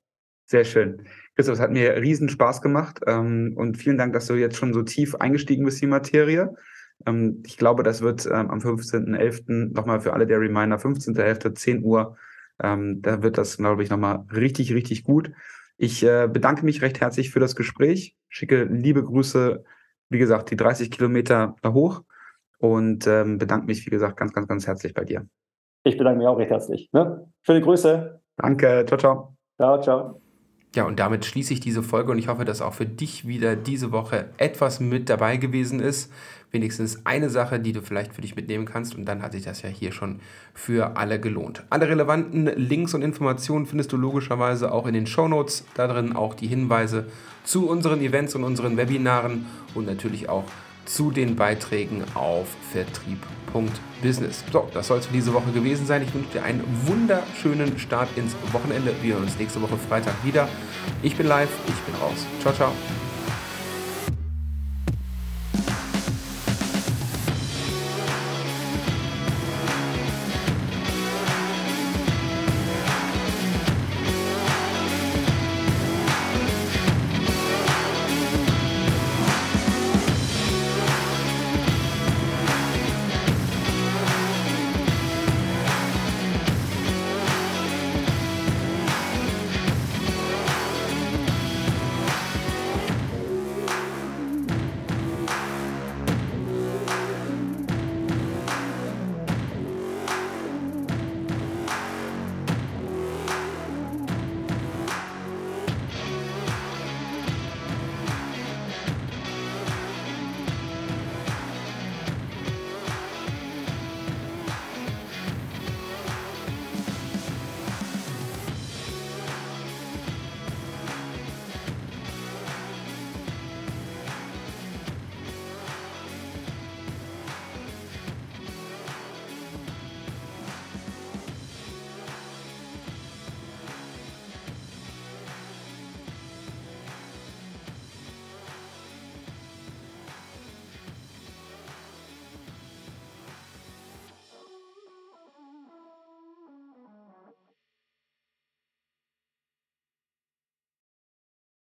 [0.47, 1.07] Sehr schön.
[1.35, 4.75] Christoph, es hat mir riesen Spaß gemacht ähm, und vielen Dank, dass du jetzt schon
[4.75, 6.55] so tief eingestiegen bist in die Materie.
[7.07, 9.73] Ähm, ich glaube, das wird ähm, am 15.11.
[9.73, 12.17] nochmal für alle der Reminder, 15.11., 10 Uhr,
[12.63, 15.33] ähm, da wird das, glaube ich, nochmal richtig, richtig gut.
[15.77, 19.65] Ich äh, bedanke mich recht herzlich für das Gespräch, schicke liebe Grüße,
[20.11, 22.03] wie gesagt, die 30 Kilometer da hoch
[22.59, 25.27] und ähm, bedanke mich, wie gesagt, ganz, ganz, ganz herzlich bei dir.
[25.85, 26.91] Ich bedanke mich auch recht herzlich.
[26.93, 27.27] Ne?
[27.43, 28.21] Schöne Grüße.
[28.37, 29.37] Danke, ciao, ciao.
[29.57, 30.23] Ciao, ciao.
[30.75, 33.57] Ja, und damit schließe ich diese Folge und ich hoffe, dass auch für dich wieder
[33.57, 36.11] diese Woche etwas mit dabei gewesen ist.
[36.51, 39.61] Wenigstens eine Sache, die du vielleicht für dich mitnehmen kannst und dann hat sich das
[39.61, 40.21] ja hier schon
[40.55, 41.65] für alle gelohnt.
[41.69, 45.67] Alle relevanten Links und Informationen findest du logischerweise auch in den Show Notes.
[45.75, 47.07] Da drin auch die Hinweise
[47.45, 49.45] zu unseren Events und unseren Webinaren
[49.75, 50.45] und natürlich auch
[50.85, 54.45] zu den Beiträgen auf vertrieb.business.
[54.53, 56.03] So, das soll es für diese Woche gewesen sein.
[56.03, 58.95] Ich wünsche dir einen wunderschönen Start ins Wochenende.
[59.03, 60.49] Wir hören uns nächste Woche Freitag wieder.
[61.03, 62.27] Ich bin live, ich bin raus.
[62.41, 62.73] Ciao, ciao.